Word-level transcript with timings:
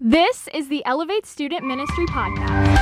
This 0.00 0.48
is 0.54 0.68
the 0.68 0.86
Elevate 0.86 1.26
Student 1.26 1.66
Ministry 1.66 2.06
Podcast. 2.06 2.78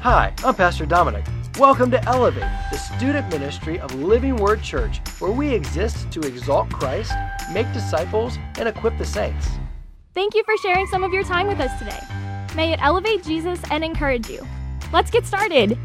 Hi, 0.00 0.34
I'm 0.44 0.56
Pastor 0.56 0.86
Dominic. 0.86 1.24
Welcome 1.56 1.88
to 1.92 2.04
Elevate, 2.08 2.50
the 2.72 2.78
student 2.78 3.28
ministry 3.28 3.78
of 3.78 3.94
Living 3.94 4.34
Word 4.34 4.60
Church, 4.60 4.98
where 5.20 5.30
we 5.30 5.54
exist 5.54 6.10
to 6.10 6.20
exalt 6.22 6.68
Christ, 6.72 7.12
make 7.52 7.72
disciples, 7.72 8.38
and 8.58 8.68
equip 8.68 8.98
the 8.98 9.04
saints. 9.04 9.46
Thank 10.14 10.34
you 10.34 10.42
for 10.42 10.56
sharing 10.56 10.88
some 10.88 11.04
of 11.04 11.12
your 11.12 11.22
time 11.22 11.46
with 11.46 11.60
us 11.60 11.78
today. 11.78 12.00
May 12.56 12.72
it 12.72 12.80
elevate 12.82 13.22
Jesus 13.22 13.60
and 13.70 13.84
encourage 13.84 14.28
you. 14.28 14.44
Let's 14.92 15.12
get 15.12 15.24
started. 15.24 15.78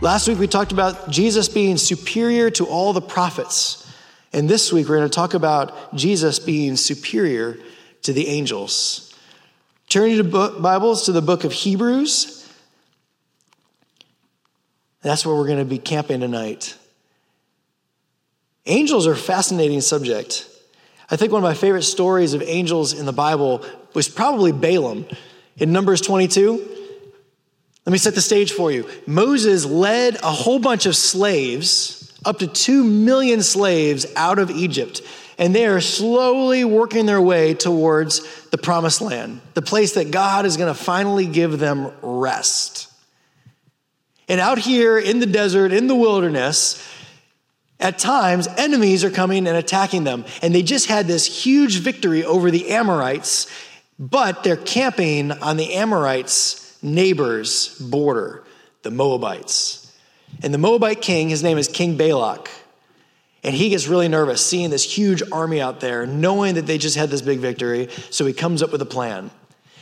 Last 0.00 0.28
week 0.28 0.38
we 0.38 0.46
talked 0.46 0.70
about 0.70 1.10
Jesus 1.10 1.48
being 1.48 1.78
superior 1.78 2.48
to 2.50 2.64
all 2.64 2.92
the 2.92 3.02
prophets. 3.02 3.81
And 4.32 4.48
this 4.48 4.72
week 4.72 4.88
we're 4.88 4.96
going 4.96 5.08
to 5.08 5.14
talk 5.14 5.34
about 5.34 5.94
Jesus 5.94 6.38
being 6.38 6.76
superior 6.76 7.58
to 8.02 8.12
the 8.12 8.28
angels. 8.28 9.14
Turn 9.88 10.10
your 10.10 10.24
Bibles 10.24 11.04
to 11.06 11.12
the 11.12 11.20
book 11.20 11.44
of 11.44 11.52
Hebrews. 11.52 12.38
That's 15.02 15.26
where 15.26 15.34
we're 15.34 15.46
going 15.46 15.58
to 15.58 15.64
be 15.64 15.78
camping 15.78 16.20
tonight. 16.20 16.76
Angels 18.66 19.06
are 19.06 19.12
a 19.12 19.16
fascinating 19.16 19.80
subject. 19.80 20.48
I 21.10 21.16
think 21.16 21.32
one 21.32 21.42
of 21.42 21.48
my 21.48 21.54
favorite 21.54 21.82
stories 21.82 22.32
of 22.32 22.42
angels 22.42 22.98
in 22.98 23.04
the 23.04 23.12
Bible 23.12 23.64
was 23.92 24.08
probably 24.08 24.52
Balaam 24.52 25.06
in 25.58 25.72
Numbers 25.72 26.00
22. 26.00 26.68
Let 27.84 27.92
me 27.92 27.98
set 27.98 28.14
the 28.14 28.20
stage 28.20 28.52
for 28.52 28.70
you. 28.70 28.88
Moses 29.06 29.66
led 29.66 30.14
a 30.22 30.30
whole 30.30 30.60
bunch 30.60 30.86
of 30.86 30.94
slaves, 30.94 32.01
up 32.24 32.38
to 32.38 32.46
two 32.46 32.84
million 32.84 33.42
slaves, 33.42 34.06
out 34.16 34.38
of 34.38 34.50
Egypt. 34.50 35.02
And 35.38 35.54
they 35.54 35.66
are 35.66 35.80
slowly 35.80 36.64
working 36.64 37.06
their 37.06 37.20
way 37.20 37.54
towards 37.54 38.20
the 38.50 38.58
promised 38.58 39.00
land, 39.00 39.40
the 39.54 39.62
place 39.62 39.94
that 39.94 40.10
God 40.10 40.46
is 40.46 40.56
going 40.56 40.72
to 40.72 40.80
finally 40.80 41.26
give 41.26 41.58
them 41.58 41.90
rest. 42.02 42.92
And 44.28 44.40
out 44.40 44.58
here 44.58 44.98
in 44.98 45.18
the 45.18 45.26
desert, 45.26 45.72
in 45.72 45.88
the 45.88 45.94
wilderness, 45.94 46.86
at 47.80 47.98
times 47.98 48.46
enemies 48.56 49.02
are 49.02 49.10
coming 49.10 49.48
and 49.48 49.56
attacking 49.56 50.04
them. 50.04 50.24
And 50.40 50.54
they 50.54 50.62
just 50.62 50.86
had 50.86 51.06
this 51.08 51.44
huge 51.44 51.80
victory 51.80 52.24
over 52.24 52.50
the 52.50 52.70
Amorites, 52.70 53.48
but 53.98 54.44
they're 54.44 54.56
camping 54.56 55.32
on 55.32 55.56
the 55.56 55.74
Amorites' 55.74 56.78
neighbor's 56.82 57.76
border, 57.80 58.44
the 58.82 58.90
Moabites. 58.90 59.81
And 60.42 60.52
the 60.52 60.58
Moabite 60.58 61.00
king, 61.00 61.28
his 61.28 61.42
name 61.42 61.56
is 61.56 61.68
King 61.68 61.96
Balak. 61.96 62.50
And 63.44 63.54
he 63.54 63.70
gets 63.70 63.88
really 63.88 64.08
nervous 64.08 64.44
seeing 64.44 64.70
this 64.70 64.84
huge 64.84 65.22
army 65.32 65.60
out 65.60 65.80
there, 65.80 66.06
knowing 66.06 66.54
that 66.54 66.66
they 66.66 66.78
just 66.78 66.96
had 66.96 67.10
this 67.10 67.22
big 67.22 67.38
victory. 67.38 67.88
So 68.10 68.26
he 68.26 68.32
comes 68.32 68.62
up 68.62 68.70
with 68.70 68.82
a 68.82 68.86
plan. 68.86 69.30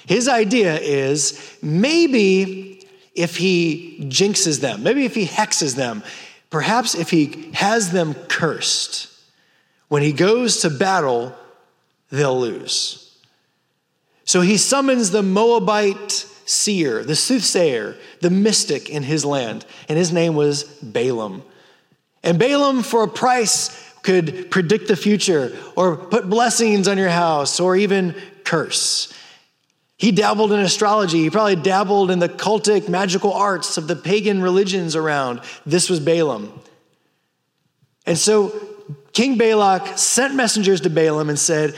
His 0.07 0.29
idea 0.29 0.79
is 0.79 1.59
maybe 1.63 2.87
if 3.15 3.37
he 3.37 3.99
jinxes 4.09 4.61
them, 4.61 4.83
maybe 4.83 5.05
if 5.05 5.15
he 5.15 5.27
hexes 5.27 5.77
them, 5.77 6.03
perhaps 6.49 6.95
if 6.95 7.11
he 7.11 7.51
has 7.55 7.91
them 7.91 8.15
cursed, 8.15 9.09
when 9.89 10.03
he 10.03 10.13
goes 10.13 10.63
to 10.63 10.71
battle, 10.71 11.35
they'll 12.11 12.39
lose. 12.39 13.19
So 14.25 14.41
he 14.41 14.57
summons 14.57 15.11
the 15.11 15.23
Moabite 15.23 16.27
seer, 16.51 17.05
the 17.05 17.15
soothsayer, 17.15 17.97
the 18.21 18.31
mystic 18.31 18.91
in 18.91 19.05
his 19.05 19.25
land, 19.25 19.65
and 19.89 19.97
his 19.97 20.13
name 20.13 20.35
was 20.35 20.65
Balaam. 20.83 21.43
And 22.23 22.39
Balaam, 22.39 22.83
for 22.83 23.05
a 23.05 23.09
price, 23.09 23.71
could 24.03 24.51
predict 24.51 24.89
the 24.89 24.97
future 24.97 25.57
or 25.77 25.97
put 25.97 26.29
blessings 26.29 26.89
on 26.89 26.99
your 26.99 27.09
house 27.09 27.61
or 27.61 27.77
even 27.77 28.15
curse. 28.45 29.13
He 29.97 30.11
dabbled 30.11 30.53
in 30.53 30.61
astrology. 30.61 31.23
He 31.23 31.31
probably 31.31 31.57
dabbled 31.57 32.11
in 32.11 32.19
the 32.19 32.29
cultic 32.29 32.89
magical 32.89 33.33
arts 33.33 33.77
of 33.77 33.87
the 33.87 33.97
pagan 33.97 34.43
religions 34.43 34.97
around. 34.97 35.43
This 35.67 35.91
was 35.91 36.01
Balaam. 36.01 36.59
And 38.07 38.17
so 38.17 38.59
King 39.13 39.37
Balak 39.37 39.99
sent 39.99 40.35
messengers 40.35 40.81
to 40.81 40.91
Balaam 40.91 41.29
and 41.29 41.39
said, 41.39 41.75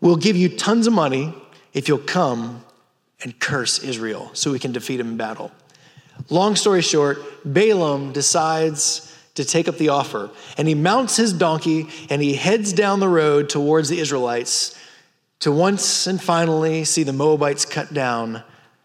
We'll 0.00 0.16
give 0.16 0.36
you 0.36 0.48
tons 0.48 0.86
of 0.86 0.92
money 0.92 1.34
if 1.74 1.86
you'll 1.86 1.98
come 1.98 2.64
and 3.22 3.38
curse 3.38 3.78
Israel 3.78 4.30
so 4.34 4.52
we 4.52 4.58
can 4.58 4.72
defeat 4.72 5.00
him 5.00 5.08
in 5.08 5.16
battle. 5.16 5.50
Long 6.28 6.56
story 6.56 6.82
short, 6.82 7.18
Balaam 7.44 8.12
decides 8.12 9.08
to 9.34 9.44
take 9.44 9.68
up 9.68 9.78
the 9.78 9.88
offer 9.88 10.30
and 10.58 10.68
he 10.68 10.74
mounts 10.74 11.16
his 11.16 11.32
donkey 11.32 11.88
and 12.10 12.20
he 12.22 12.34
heads 12.34 12.72
down 12.72 13.00
the 13.00 13.08
road 13.08 13.48
towards 13.48 13.88
the 13.88 13.98
Israelites 13.98 14.78
to 15.40 15.50
once 15.50 16.06
and 16.06 16.22
finally 16.22 16.84
see 16.84 17.02
the 17.02 17.12
Moabites 17.12 17.64
cut 17.64 17.92
down 17.92 18.42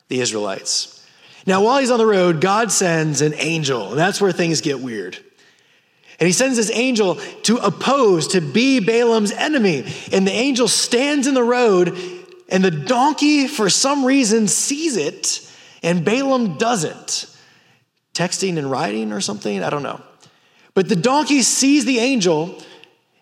the 0.07 0.19
Israelites. 0.19 1.05
Now, 1.45 1.63
while 1.63 1.79
he's 1.79 1.91
on 1.91 1.99
the 1.99 2.05
road, 2.05 2.41
God 2.41 2.71
sends 2.71 3.21
an 3.21 3.33
angel, 3.35 3.91
and 3.91 3.97
that's 3.97 4.19
where 4.19 4.33
things 4.33 4.59
get 4.59 4.81
weird. 4.81 5.17
And 6.19 6.27
he 6.27 6.33
sends 6.33 6.57
this 6.57 6.71
angel 6.71 7.15
to 7.43 7.57
oppose, 7.57 8.29
to 8.29 8.41
be 8.41 8.79
Balaam's 8.79 9.31
enemy. 9.31 9.85
And 10.11 10.25
the 10.25 10.31
angel 10.31 10.67
stands 10.67 11.27
in 11.27 11.35
the 11.35 11.43
road 11.43 11.95
and 12.49 12.63
the 12.63 12.71
donkey, 12.71 13.47
for 13.47 13.69
some 13.69 14.05
reason, 14.05 14.47
sees 14.47 14.97
it, 14.97 15.49
and 15.83 16.05
Balaam 16.05 16.57
doesn't. 16.57 17.33
Texting 18.13 18.57
and 18.57 18.71
writing 18.71 19.11
or 19.11 19.21
something? 19.21 19.63
I 19.63 19.69
don't 19.69 19.83
know. 19.83 20.01
But 20.73 20.89
the 20.89 20.95
donkey 20.95 21.41
sees 21.41 21.85
the 21.85 21.99
angel, 21.99 22.61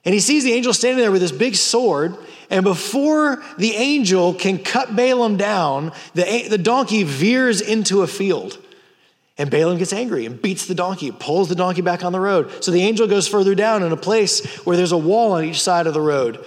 and 0.04 0.14
he 0.14 0.20
sees 0.20 0.44
the 0.44 0.54
angel 0.54 0.74
standing 0.74 1.02
there 1.02 1.12
with 1.12 1.22
this 1.22 1.32
big 1.32 1.56
sword. 1.56 2.16
And 2.50 2.64
before 2.64 3.44
the 3.58 3.72
angel 3.72 4.34
can 4.34 4.60
cut 4.60 4.96
Balaam 4.96 5.38
down, 5.38 5.92
the, 6.14 6.48
the 6.50 6.58
donkey 6.58 7.04
veers 7.04 7.62
into 7.62 8.04
a 8.04 8.08
field. 8.08 8.60
And 9.38 9.50
Balaam 9.50 9.78
gets 9.78 9.92
angry 9.92 10.26
and 10.26 10.42
beats 10.42 10.66
the 10.66 10.76
donkey, 10.76 11.12
pulls 11.12 11.50
the 11.50 11.56
donkey 11.56 11.82
back 11.82 12.06
on 12.06 12.14
the 12.14 12.20
road. 12.20 12.64
So 12.64 12.72
the 12.72 12.84
angel 12.84 13.08
goes 13.08 13.28
further 13.28 13.56
down 13.56 13.84
in 13.84 13.92
a 13.92 13.98
place 13.98 14.46
where 14.66 14.78
there's 14.78 14.94
a 14.94 14.98
wall 14.98 15.34
on 15.34 15.44
each 15.44 15.62
side 15.62 15.88
of 15.88 15.94
the 15.94 16.02
road. 16.02 16.46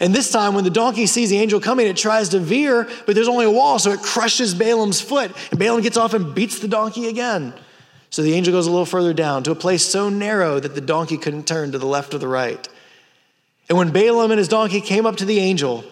And 0.00 0.14
this 0.14 0.32
time, 0.32 0.54
when 0.54 0.64
the 0.64 0.70
donkey 0.70 1.06
sees 1.06 1.28
the 1.28 1.38
angel 1.38 1.60
coming, 1.60 1.86
it 1.86 1.96
tries 1.96 2.30
to 2.30 2.38
veer, 2.38 2.88
but 3.04 3.14
there's 3.14 3.28
only 3.28 3.44
a 3.44 3.50
wall, 3.50 3.78
so 3.78 3.90
it 3.92 4.00
crushes 4.00 4.54
Balaam's 4.54 5.02
foot. 5.02 5.30
And 5.50 5.58
Balaam 5.58 5.82
gets 5.82 5.98
off 5.98 6.14
and 6.14 6.34
beats 6.34 6.58
the 6.58 6.68
donkey 6.68 7.06
again. 7.08 7.52
So 8.08 8.22
the 8.22 8.32
angel 8.32 8.52
goes 8.52 8.66
a 8.66 8.70
little 8.70 8.86
further 8.86 9.12
down 9.12 9.44
to 9.44 9.50
a 9.50 9.54
place 9.54 9.84
so 9.84 10.08
narrow 10.08 10.58
that 10.58 10.74
the 10.74 10.80
donkey 10.80 11.18
couldn't 11.18 11.46
turn 11.46 11.72
to 11.72 11.78
the 11.78 11.86
left 11.86 12.14
or 12.14 12.18
the 12.18 12.26
right. 12.26 12.66
And 13.68 13.76
when 13.76 13.92
Balaam 13.92 14.32
and 14.32 14.38
his 14.38 14.48
donkey 14.48 14.80
came 14.80 15.04
up 15.06 15.16
to 15.16 15.26
the 15.26 15.38
angel, 15.38 15.84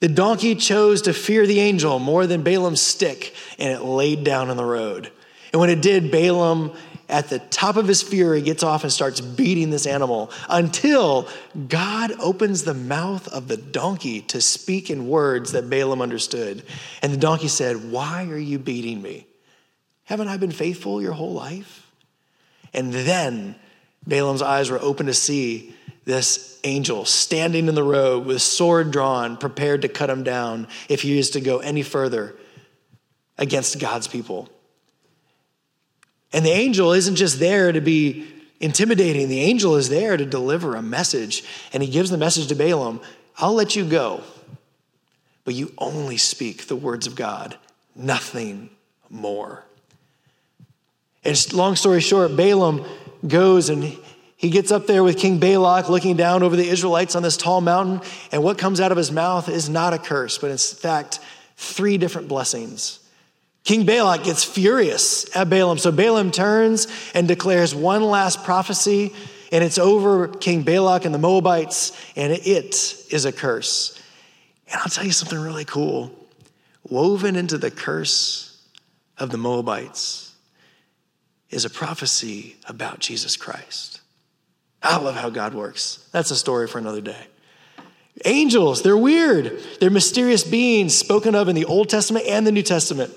the 0.00 0.08
donkey 0.08 0.54
chose 0.56 1.02
to 1.02 1.14
fear 1.14 1.46
the 1.46 1.60
angel 1.60 1.98
more 2.00 2.26
than 2.26 2.42
Balaam's 2.42 2.82
stick, 2.82 3.34
and 3.58 3.72
it 3.72 3.82
laid 3.82 4.24
down 4.24 4.50
on 4.50 4.56
the 4.56 4.64
road. 4.64 5.10
And 5.52 5.60
when 5.60 5.70
it 5.70 5.80
did, 5.80 6.10
Balaam 6.10 6.72
at 7.10 7.28
the 7.28 7.38
top 7.38 7.76
of 7.76 7.86
his 7.86 8.02
fury, 8.02 8.40
gets 8.40 8.62
off 8.62 8.84
and 8.84 8.92
starts 8.92 9.20
beating 9.20 9.70
this 9.70 9.86
animal 9.86 10.30
until 10.48 11.28
God 11.68 12.12
opens 12.20 12.64
the 12.64 12.74
mouth 12.74 13.28
of 13.28 13.48
the 13.48 13.56
donkey 13.56 14.22
to 14.22 14.40
speak 14.40 14.90
in 14.90 15.08
words 15.08 15.52
that 15.52 15.68
Balaam 15.68 16.00
understood. 16.00 16.62
And 17.02 17.12
the 17.12 17.18
donkey 17.18 17.48
said, 17.48 17.90
Why 17.90 18.26
are 18.30 18.38
you 18.38 18.58
beating 18.58 19.02
me? 19.02 19.26
Haven't 20.04 20.28
I 20.28 20.36
been 20.36 20.52
faithful 20.52 21.02
your 21.02 21.12
whole 21.12 21.32
life? 21.32 21.86
And 22.72 22.92
then 22.92 23.56
Balaam's 24.06 24.42
eyes 24.42 24.70
were 24.70 24.80
open 24.80 25.06
to 25.06 25.14
see 25.14 25.74
this 26.04 26.58
angel 26.64 27.04
standing 27.04 27.68
in 27.68 27.74
the 27.74 27.82
road 27.82 28.26
with 28.26 28.42
sword 28.42 28.90
drawn, 28.90 29.36
prepared 29.36 29.82
to 29.82 29.88
cut 29.88 30.10
him 30.10 30.22
down 30.22 30.66
if 30.88 31.02
he 31.02 31.18
is 31.18 31.30
to 31.30 31.40
go 31.40 31.58
any 31.58 31.82
further 31.82 32.36
against 33.38 33.78
God's 33.78 34.08
people. 34.08 34.48
And 36.32 36.44
the 36.44 36.50
angel 36.50 36.92
isn't 36.92 37.16
just 37.16 37.38
there 37.40 37.72
to 37.72 37.80
be 37.80 38.26
intimidating, 38.60 39.28
the 39.28 39.40
angel 39.40 39.76
is 39.76 39.88
there 39.88 40.16
to 40.16 40.26
deliver 40.26 40.74
a 40.76 40.82
message. 40.82 41.44
And 41.72 41.82
he 41.82 41.88
gives 41.88 42.10
the 42.10 42.18
message 42.18 42.48
to 42.48 42.54
Balaam 42.54 43.00
I'll 43.38 43.54
let 43.54 43.74
you 43.74 43.86
go, 43.86 44.22
but 45.44 45.54
you 45.54 45.72
only 45.78 46.18
speak 46.18 46.66
the 46.66 46.76
words 46.76 47.06
of 47.06 47.16
God, 47.16 47.56
nothing 47.96 48.68
more. 49.08 49.64
And 51.24 51.52
long 51.54 51.74
story 51.76 52.00
short, 52.00 52.36
Balaam 52.36 52.84
goes 53.26 53.70
and 53.70 53.96
he 54.36 54.48
gets 54.48 54.70
up 54.70 54.86
there 54.86 55.04
with 55.04 55.18
King 55.18 55.38
Balak 55.38 55.90
looking 55.90 56.16
down 56.16 56.42
over 56.42 56.56
the 56.56 56.66
Israelites 56.66 57.14
on 57.14 57.22
this 57.22 57.36
tall 57.36 57.60
mountain. 57.60 58.00
And 58.32 58.42
what 58.42 58.56
comes 58.56 58.80
out 58.80 58.90
of 58.90 58.96
his 58.96 59.12
mouth 59.12 59.48
is 59.48 59.68
not 59.68 59.92
a 59.92 59.98
curse, 59.98 60.38
but 60.38 60.50
in 60.50 60.56
fact, 60.56 61.20
three 61.56 61.98
different 61.98 62.28
blessings. 62.28 63.00
King 63.64 63.84
Balak 63.84 64.24
gets 64.24 64.42
furious 64.42 65.34
at 65.36 65.50
Balaam. 65.50 65.78
So 65.78 65.92
Balaam 65.92 66.30
turns 66.30 66.86
and 67.14 67.28
declares 67.28 67.74
one 67.74 68.02
last 68.02 68.44
prophecy, 68.44 69.12
and 69.52 69.62
it's 69.62 69.78
over 69.78 70.28
King 70.28 70.62
Balak 70.62 71.04
and 71.04 71.14
the 71.14 71.18
Moabites, 71.18 71.92
and 72.16 72.32
it 72.32 72.46
is 73.10 73.24
a 73.24 73.32
curse. 73.32 74.00
And 74.70 74.80
I'll 74.80 74.88
tell 74.88 75.04
you 75.04 75.12
something 75.12 75.38
really 75.38 75.64
cool. 75.64 76.10
Woven 76.88 77.36
into 77.36 77.58
the 77.58 77.70
curse 77.70 78.62
of 79.18 79.30
the 79.30 79.38
Moabites 79.38 80.34
is 81.50 81.64
a 81.64 81.70
prophecy 81.70 82.56
about 82.66 83.00
Jesus 83.00 83.36
Christ. 83.36 84.00
I 84.82 84.96
love 84.98 85.16
how 85.16 85.28
God 85.28 85.52
works. 85.52 86.08
That's 86.12 86.30
a 86.30 86.36
story 86.36 86.66
for 86.66 86.78
another 86.78 87.02
day. 87.02 87.26
Angels, 88.24 88.82
they're 88.82 88.96
weird. 88.96 89.58
They're 89.78 89.90
mysterious 89.90 90.44
beings 90.44 90.96
spoken 90.96 91.34
of 91.34 91.48
in 91.48 91.54
the 91.54 91.64
Old 91.64 91.88
Testament 91.88 92.26
and 92.26 92.46
the 92.46 92.52
New 92.52 92.62
Testament. 92.62 93.12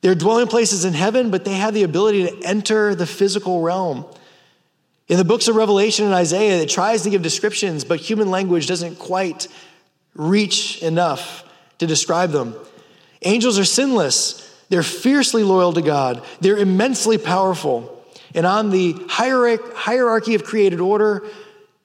They're 0.00 0.14
dwelling 0.14 0.46
places 0.46 0.84
in 0.84 0.94
heaven, 0.94 1.30
but 1.30 1.44
they 1.44 1.54
have 1.54 1.74
the 1.74 1.82
ability 1.82 2.26
to 2.26 2.46
enter 2.46 2.94
the 2.94 3.06
physical 3.06 3.62
realm. 3.62 4.04
In 5.08 5.16
the 5.16 5.24
books 5.24 5.48
of 5.48 5.56
Revelation 5.56 6.04
and 6.04 6.14
Isaiah, 6.14 6.62
it 6.62 6.68
tries 6.68 7.02
to 7.02 7.10
give 7.10 7.22
descriptions, 7.22 7.84
but 7.84 7.98
human 7.98 8.30
language 8.30 8.66
doesn't 8.66 8.98
quite 8.98 9.48
reach 10.14 10.82
enough 10.82 11.44
to 11.78 11.86
describe 11.86 12.30
them. 12.30 12.54
Angels 13.22 13.58
are 13.58 13.64
sinless. 13.64 14.44
They're 14.68 14.82
fiercely 14.82 15.42
loyal 15.42 15.72
to 15.72 15.82
God. 15.82 16.22
They're 16.40 16.58
immensely 16.58 17.18
powerful. 17.18 18.04
And 18.34 18.44
on 18.44 18.70
the 18.70 18.94
hierarchy 19.08 20.34
of 20.34 20.44
created 20.44 20.80
order, 20.80 21.26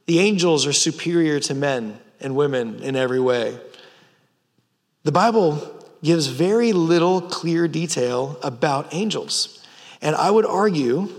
the 0.06 0.20
angels 0.20 0.68
are 0.68 0.74
superior 0.74 1.40
to 1.40 1.56
men 1.56 1.98
and 2.20 2.36
women 2.36 2.84
in 2.84 2.96
every 2.96 3.22
way. 3.22 3.58
The 5.04 5.12
Bible 5.14 5.73
gives 6.04 6.28
very 6.28 6.74
little 6.74 7.22
clear 7.22 7.68
detail 7.68 8.38
about 8.44 8.94
angels. 8.94 9.66
And 10.02 10.16
I 10.16 10.30
would 10.30 10.46
argue 10.46 11.10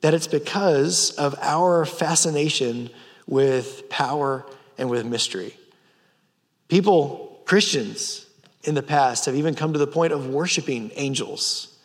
that 0.00 0.14
it's 0.14 0.28
because 0.28 1.10
of 1.12 1.34
our 1.40 1.84
fascination 1.84 2.90
with 3.26 3.88
power 3.90 4.46
and 4.78 4.88
with 4.88 5.04
mystery. 5.04 5.56
People, 6.68 7.42
Christians 7.44 8.26
in 8.62 8.74
the 8.74 8.82
past, 8.82 9.26
have 9.26 9.34
even 9.34 9.54
come 9.54 9.72
to 9.72 9.78
the 9.78 9.86
point 9.86 10.12
of 10.12 10.28
worshiping 10.28 10.90
angels. 10.94 11.76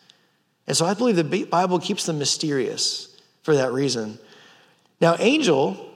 And 0.66 0.76
so 0.76 0.86
I 0.86 0.94
believe 0.94 1.16
the 1.16 1.44
Bible 1.44 1.78
keeps 1.78 2.06
them 2.06 2.18
mysterious 2.18 3.16
for 3.42 3.54
that 3.54 3.72
reason. 3.72 4.18
Now, 5.00 5.16
angel 5.18 5.92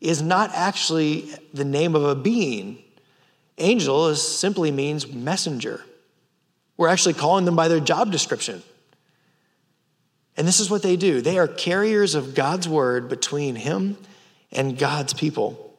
is 0.00 0.22
not 0.22 0.50
actually 0.52 1.30
the 1.54 1.64
name 1.64 1.94
of 1.94 2.04
a 2.04 2.14
being. 2.14 2.82
Angel 3.58 4.08
is, 4.08 4.22
simply 4.22 4.70
means 4.70 5.06
messenger. 5.06 5.82
We're 6.76 6.88
actually 6.88 7.14
calling 7.14 7.44
them 7.44 7.56
by 7.56 7.68
their 7.68 7.80
job 7.80 8.12
description. 8.12 8.62
And 10.36 10.46
this 10.46 10.60
is 10.60 10.70
what 10.70 10.82
they 10.82 10.96
do 10.96 11.20
they 11.20 11.38
are 11.38 11.48
carriers 11.48 12.14
of 12.14 12.34
God's 12.34 12.68
word 12.68 13.08
between 13.08 13.56
Him 13.56 13.96
and 14.52 14.78
God's 14.78 15.14
people. 15.14 15.74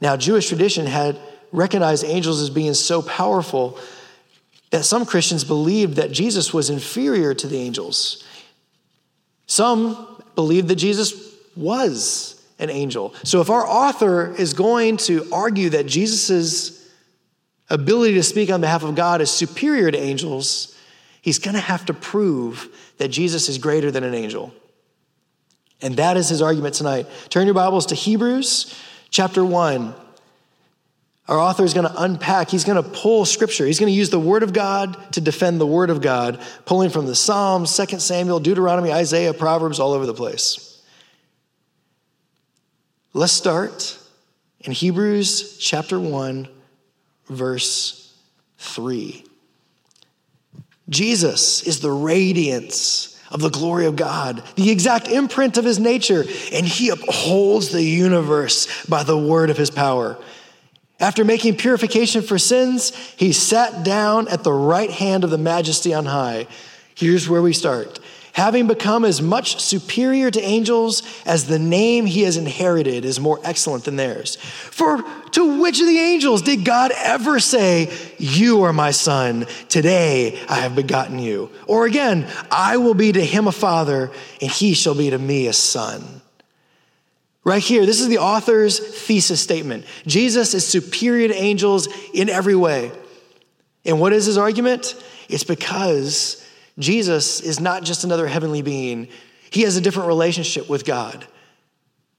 Now, 0.00 0.16
Jewish 0.16 0.48
tradition 0.48 0.86
had 0.86 1.18
recognized 1.52 2.04
angels 2.04 2.42
as 2.42 2.50
being 2.50 2.74
so 2.74 3.00
powerful 3.00 3.78
that 4.70 4.84
some 4.84 5.06
Christians 5.06 5.44
believed 5.44 5.96
that 5.96 6.10
Jesus 6.10 6.52
was 6.52 6.68
inferior 6.68 7.32
to 7.32 7.46
the 7.46 7.58
angels. 7.58 8.24
Some 9.46 10.20
believed 10.34 10.66
that 10.68 10.76
Jesus 10.76 11.32
was 11.54 12.33
an 12.58 12.70
angel. 12.70 13.14
So 13.24 13.40
if 13.40 13.50
our 13.50 13.66
author 13.66 14.34
is 14.34 14.54
going 14.54 14.98
to 14.98 15.26
argue 15.32 15.70
that 15.70 15.86
Jesus' 15.86 16.88
ability 17.68 18.14
to 18.14 18.22
speak 18.22 18.50
on 18.50 18.60
behalf 18.60 18.82
of 18.82 18.94
God 18.94 19.20
is 19.20 19.30
superior 19.30 19.90
to 19.90 19.98
angels, 19.98 20.76
he's 21.20 21.38
going 21.38 21.54
to 21.54 21.60
have 21.60 21.86
to 21.86 21.94
prove 21.94 22.68
that 22.98 23.08
Jesus 23.08 23.48
is 23.48 23.58
greater 23.58 23.90
than 23.90 24.04
an 24.04 24.14
angel. 24.14 24.52
And 25.82 25.96
that 25.96 26.16
is 26.16 26.28
his 26.28 26.40
argument 26.40 26.74
tonight. 26.74 27.06
Turn 27.28 27.46
your 27.46 27.54
Bibles 27.54 27.86
to 27.86 27.94
Hebrews 27.94 28.80
chapter 29.10 29.44
1. 29.44 29.94
Our 31.26 31.38
author 31.38 31.64
is 31.64 31.72
going 31.72 31.86
to 31.86 32.02
unpack, 32.02 32.50
he's 32.50 32.64
going 32.64 32.82
to 32.82 32.88
pull 32.88 33.24
scripture. 33.24 33.64
He's 33.64 33.80
going 33.80 33.90
to 33.90 33.96
use 33.96 34.10
the 34.10 34.20
word 34.20 34.42
of 34.42 34.52
God 34.52 35.12
to 35.12 35.22
defend 35.22 35.58
the 35.58 35.66
word 35.66 35.88
of 35.88 36.02
God, 36.02 36.38
pulling 36.66 36.90
from 36.90 37.06
the 37.06 37.14
Psalms, 37.14 37.74
2 37.74 37.98
Samuel, 37.98 38.40
Deuteronomy, 38.40 38.92
Isaiah, 38.92 39.32
Proverbs, 39.32 39.80
all 39.80 39.92
over 39.92 40.04
the 40.04 40.12
place. 40.12 40.73
Let's 43.16 43.32
start 43.32 43.96
in 44.58 44.72
Hebrews 44.72 45.56
chapter 45.58 46.00
1, 46.00 46.48
verse 47.28 48.12
3. 48.58 49.24
Jesus 50.88 51.62
is 51.62 51.78
the 51.78 51.92
radiance 51.92 53.16
of 53.30 53.40
the 53.40 53.50
glory 53.50 53.86
of 53.86 53.94
God, 53.94 54.42
the 54.56 54.72
exact 54.72 55.06
imprint 55.06 55.56
of 55.56 55.64
his 55.64 55.78
nature, 55.78 56.24
and 56.52 56.66
he 56.66 56.88
upholds 56.88 57.68
the 57.68 57.84
universe 57.84 58.84
by 58.86 59.04
the 59.04 59.16
word 59.16 59.48
of 59.48 59.56
his 59.56 59.70
power. 59.70 60.18
After 60.98 61.24
making 61.24 61.56
purification 61.56 62.20
for 62.20 62.36
sins, 62.36 62.96
he 63.16 63.30
sat 63.32 63.84
down 63.84 64.26
at 64.26 64.42
the 64.42 64.52
right 64.52 64.90
hand 64.90 65.22
of 65.22 65.30
the 65.30 65.38
majesty 65.38 65.94
on 65.94 66.06
high. 66.06 66.48
Here's 66.96 67.28
where 67.28 67.42
we 67.42 67.52
start 67.52 68.00
having 68.34 68.66
become 68.66 69.04
as 69.04 69.22
much 69.22 69.60
superior 69.60 70.28
to 70.28 70.42
angels 70.42 71.02
as 71.24 71.46
the 71.46 71.58
name 71.58 72.04
he 72.04 72.22
has 72.22 72.36
inherited 72.36 73.04
is 73.04 73.20
more 73.20 73.40
excellent 73.44 73.84
than 73.84 73.94
theirs. 73.94 74.36
For 74.36 75.02
to 75.30 75.62
which 75.62 75.80
of 75.80 75.86
the 75.86 75.98
angels 75.98 76.42
did 76.42 76.64
God 76.64 76.90
ever 76.96 77.38
say, 77.38 77.92
You 78.18 78.62
are 78.62 78.72
my 78.72 78.90
son, 78.90 79.46
today 79.68 80.40
I 80.48 80.56
have 80.56 80.74
begotten 80.74 81.20
you? 81.20 81.50
Or 81.68 81.86
again, 81.86 82.26
I 82.50 82.76
will 82.76 82.94
be 82.94 83.12
to 83.12 83.24
him 83.24 83.46
a 83.46 83.52
father, 83.52 84.10
and 84.42 84.50
he 84.50 84.74
shall 84.74 84.96
be 84.96 85.10
to 85.10 85.18
me 85.18 85.46
a 85.46 85.52
son. 85.52 86.20
Right 87.44 87.62
here, 87.62 87.86
this 87.86 88.00
is 88.00 88.08
the 88.08 88.18
author's 88.18 88.80
thesis 88.80 89.40
statement. 89.40 89.84
Jesus 90.06 90.54
is 90.54 90.66
superior 90.66 91.28
to 91.28 91.34
angels 91.34 91.88
in 92.12 92.28
every 92.28 92.56
way. 92.56 92.90
And 93.84 94.00
what 94.00 94.12
is 94.12 94.26
his 94.26 94.38
argument? 94.38 95.00
It's 95.28 95.44
because 95.44 96.43
Jesus 96.78 97.40
is 97.40 97.60
not 97.60 97.84
just 97.84 98.04
another 98.04 98.26
heavenly 98.26 98.62
being, 98.62 99.08
he 99.50 99.62
has 99.62 99.76
a 99.76 99.80
different 99.80 100.08
relationship 100.08 100.68
with 100.68 100.84
God. 100.84 101.26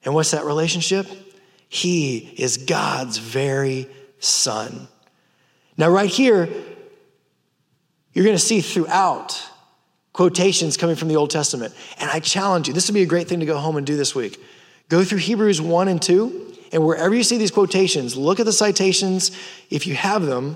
And 0.04 0.13
what's 0.13 0.31
that 0.31 0.46
relationship? 0.46 1.07
He 1.68 2.34
is 2.38 2.57
God's 2.57 3.18
very 3.18 3.88
son. 4.19 4.88
Now, 5.78 5.90
right 5.90 6.10
here, 6.10 6.48
you're 8.13 8.24
going 8.24 8.38
to 8.38 8.42
see 8.42 8.62
throughout 8.62 9.44
quotations 10.13 10.78
coming 10.78 10.96
from 10.96 11.10
the 11.10 11.18
Old 11.18 11.30
Testament. 11.30 11.74
And 12.00 12.10
I 12.10 12.22
challenge 12.22 12.69
you, 12.69 12.74
this 12.74 12.88
would 12.88 12.94
be 12.94 13.01
a 13.01 13.08
great 13.08 13.28
thing 13.28 13.42
to 13.42 13.46
go 13.46 13.58
home 13.58 13.75
and 13.75 13.86
do 13.86 13.98
this 13.98 14.16
week. 14.16 14.42
Go 14.88 15.04
through 15.04 15.18
Hebrews 15.18 15.62
1 15.62 15.88
and 15.90 16.01
2, 16.01 16.54
and 16.72 16.86
wherever 16.86 17.13
you 17.13 17.24
see 17.24 17.38
these 17.38 17.51
quotations, 17.51 18.16
look 18.16 18.40
at 18.40 18.46
the 18.46 18.54
citations, 18.54 19.31
if 19.69 19.86
you 19.86 19.96
have 19.96 20.22
them, 20.22 20.56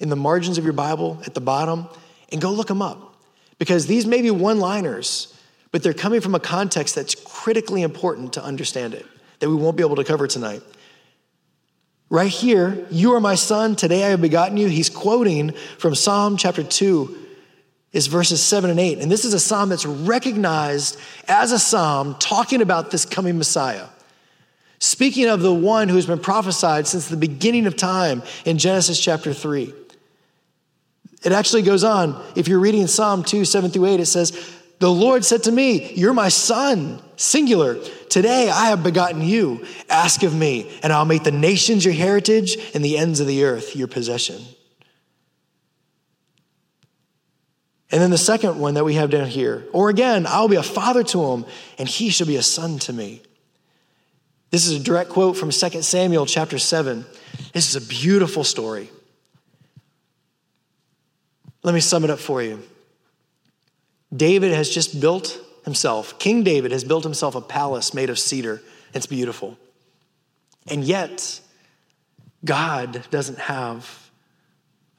in 0.00 0.08
the 0.08 0.16
margins 0.16 0.58
of 0.58 0.64
your 0.64 0.72
Bible 0.72 1.20
at 1.24 1.34
the 1.34 1.40
bottom, 1.40 1.86
and 2.32 2.40
go 2.40 2.50
look 2.50 2.66
them 2.66 2.82
up. 2.82 3.15
Because 3.58 3.86
these 3.86 4.06
may 4.06 4.22
be 4.22 4.30
one 4.30 4.60
liners, 4.60 5.34
but 5.72 5.82
they're 5.82 5.94
coming 5.94 6.20
from 6.20 6.34
a 6.34 6.40
context 6.40 6.94
that's 6.94 7.14
critically 7.14 7.82
important 7.82 8.34
to 8.34 8.44
understand 8.44 8.94
it, 8.94 9.06
that 9.40 9.48
we 9.48 9.56
won't 9.56 9.76
be 9.76 9.82
able 9.82 9.96
to 9.96 10.04
cover 10.04 10.26
tonight. 10.26 10.62
Right 12.08 12.30
here, 12.30 12.86
you 12.90 13.14
are 13.14 13.20
my 13.20 13.34
son, 13.34 13.74
today 13.74 14.04
I 14.04 14.10
have 14.10 14.20
begotten 14.20 14.56
you. 14.56 14.68
He's 14.68 14.88
quoting 14.90 15.52
from 15.78 15.94
Psalm 15.94 16.36
chapter 16.36 16.62
2, 16.62 17.26
is 17.92 18.06
verses 18.06 18.42
7 18.42 18.70
and 18.70 18.78
8. 18.78 18.98
And 18.98 19.10
this 19.10 19.24
is 19.24 19.34
a 19.34 19.40
psalm 19.40 19.70
that's 19.70 19.86
recognized 19.86 20.98
as 21.26 21.50
a 21.50 21.58
psalm 21.58 22.14
talking 22.18 22.62
about 22.62 22.90
this 22.90 23.04
coming 23.04 23.38
Messiah. 23.38 23.86
Speaking 24.78 25.26
of 25.26 25.40
the 25.40 25.54
one 25.54 25.88
who 25.88 25.96
has 25.96 26.06
been 26.06 26.18
prophesied 26.18 26.86
since 26.86 27.08
the 27.08 27.16
beginning 27.16 27.66
of 27.66 27.76
time 27.76 28.22
in 28.44 28.58
Genesis 28.58 29.00
chapter 29.00 29.32
3. 29.32 29.72
It 31.26 31.32
actually 31.32 31.62
goes 31.62 31.82
on. 31.82 32.22
If 32.36 32.46
you're 32.46 32.60
reading 32.60 32.86
Psalm 32.86 33.24
2, 33.24 33.44
7 33.44 33.72
through 33.72 33.86
8, 33.86 33.98
it 33.98 34.06
says, 34.06 34.30
The 34.78 34.88
Lord 34.88 35.24
said 35.24 35.42
to 35.42 35.52
me, 35.52 35.92
You're 35.94 36.12
my 36.12 36.28
son, 36.28 37.02
singular. 37.16 37.82
Today 38.08 38.48
I 38.48 38.66
have 38.66 38.84
begotten 38.84 39.22
you. 39.22 39.66
Ask 39.90 40.22
of 40.22 40.32
me, 40.32 40.70
and 40.84 40.92
I'll 40.92 41.04
make 41.04 41.24
the 41.24 41.32
nations 41.32 41.84
your 41.84 41.94
heritage 41.94 42.56
and 42.74 42.84
the 42.84 42.96
ends 42.96 43.18
of 43.18 43.26
the 43.26 43.42
earth 43.42 43.74
your 43.74 43.88
possession. 43.88 44.40
And 47.90 48.00
then 48.00 48.10
the 48.10 48.18
second 48.18 48.60
one 48.60 48.74
that 48.74 48.84
we 48.84 48.94
have 48.94 49.10
down 49.10 49.26
here, 49.26 49.66
or 49.72 49.90
again, 49.90 50.26
I'll 50.28 50.46
be 50.46 50.54
a 50.54 50.62
father 50.62 51.02
to 51.02 51.24
him, 51.32 51.44
and 51.76 51.88
he 51.88 52.10
shall 52.10 52.28
be 52.28 52.36
a 52.36 52.42
son 52.42 52.78
to 52.80 52.92
me. 52.92 53.20
This 54.52 54.64
is 54.64 54.80
a 54.80 54.84
direct 54.84 55.10
quote 55.10 55.36
from 55.36 55.50
2 55.50 55.82
Samuel 55.82 56.26
chapter 56.26 56.60
7. 56.60 57.04
This 57.52 57.68
is 57.68 57.74
a 57.74 57.88
beautiful 57.88 58.44
story. 58.44 58.90
Let 61.66 61.74
me 61.74 61.80
sum 61.80 62.04
it 62.04 62.10
up 62.10 62.20
for 62.20 62.40
you. 62.40 62.62
David 64.14 64.52
has 64.52 64.70
just 64.70 65.00
built 65.00 65.40
himself, 65.64 66.16
King 66.20 66.44
David 66.44 66.70
has 66.70 66.84
built 66.84 67.02
himself 67.02 67.34
a 67.34 67.40
palace 67.40 67.92
made 67.92 68.08
of 68.08 68.20
cedar. 68.20 68.62
It's 68.94 69.06
beautiful. 69.06 69.58
And 70.68 70.84
yet, 70.84 71.40
God 72.44 73.04
doesn't 73.10 73.40
have 73.40 74.10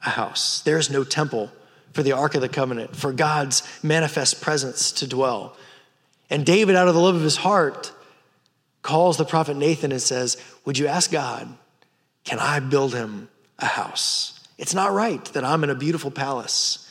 a 0.04 0.10
house. 0.10 0.60
There's 0.60 0.90
no 0.90 1.04
temple 1.04 1.50
for 1.94 2.02
the 2.02 2.12
Ark 2.12 2.34
of 2.34 2.42
the 2.42 2.50
Covenant, 2.50 2.94
for 2.94 3.14
God's 3.14 3.62
manifest 3.82 4.42
presence 4.42 4.92
to 4.92 5.06
dwell. 5.06 5.56
And 6.28 6.44
David, 6.44 6.76
out 6.76 6.86
of 6.86 6.94
the 6.94 7.00
love 7.00 7.14
of 7.14 7.22
his 7.22 7.36
heart, 7.36 7.92
calls 8.82 9.16
the 9.16 9.24
prophet 9.24 9.56
Nathan 9.56 9.90
and 9.90 10.02
says, 10.02 10.36
Would 10.66 10.76
you 10.76 10.86
ask 10.86 11.10
God, 11.10 11.48
can 12.24 12.38
I 12.38 12.60
build 12.60 12.92
him 12.92 13.30
a 13.58 13.64
house? 13.64 14.37
It's 14.58 14.74
not 14.74 14.92
right 14.92 15.24
that 15.26 15.44
I'm 15.44 15.64
in 15.64 15.70
a 15.70 15.74
beautiful 15.74 16.10
palace. 16.10 16.84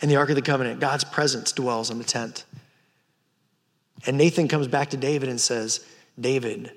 In 0.00 0.10
the 0.10 0.16
Ark 0.16 0.28
of 0.28 0.36
the 0.36 0.42
Covenant, 0.42 0.78
God's 0.78 1.04
presence 1.04 1.52
dwells 1.52 1.90
in 1.90 1.98
the 1.98 2.04
tent. 2.04 2.44
And 4.06 4.18
Nathan 4.18 4.46
comes 4.46 4.68
back 4.68 4.90
to 4.90 4.98
David 4.98 5.30
and 5.30 5.40
says, 5.40 5.84
David, 6.20 6.70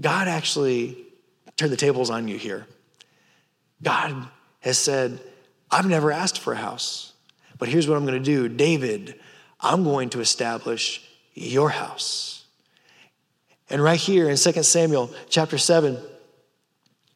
God 0.00 0.26
actually 0.26 0.98
turn 1.56 1.70
the 1.70 1.76
tables 1.76 2.10
on 2.10 2.26
you 2.26 2.36
here. 2.36 2.66
God 3.80 4.28
has 4.60 4.76
said, 4.76 5.20
I've 5.70 5.86
never 5.86 6.10
asked 6.10 6.40
for 6.40 6.52
a 6.52 6.56
house, 6.56 7.12
but 7.58 7.68
here's 7.68 7.88
what 7.88 7.96
I'm 7.96 8.06
going 8.06 8.20
to 8.20 8.24
do. 8.24 8.48
David, 8.48 9.20
I'm 9.60 9.84
going 9.84 10.10
to 10.10 10.20
establish 10.20 11.08
your 11.34 11.70
house. 11.70 12.44
And 13.70 13.82
right 13.82 13.98
here 13.98 14.28
in 14.28 14.36
2 14.36 14.62
Samuel 14.62 15.12
chapter 15.28 15.58
7, 15.58 15.98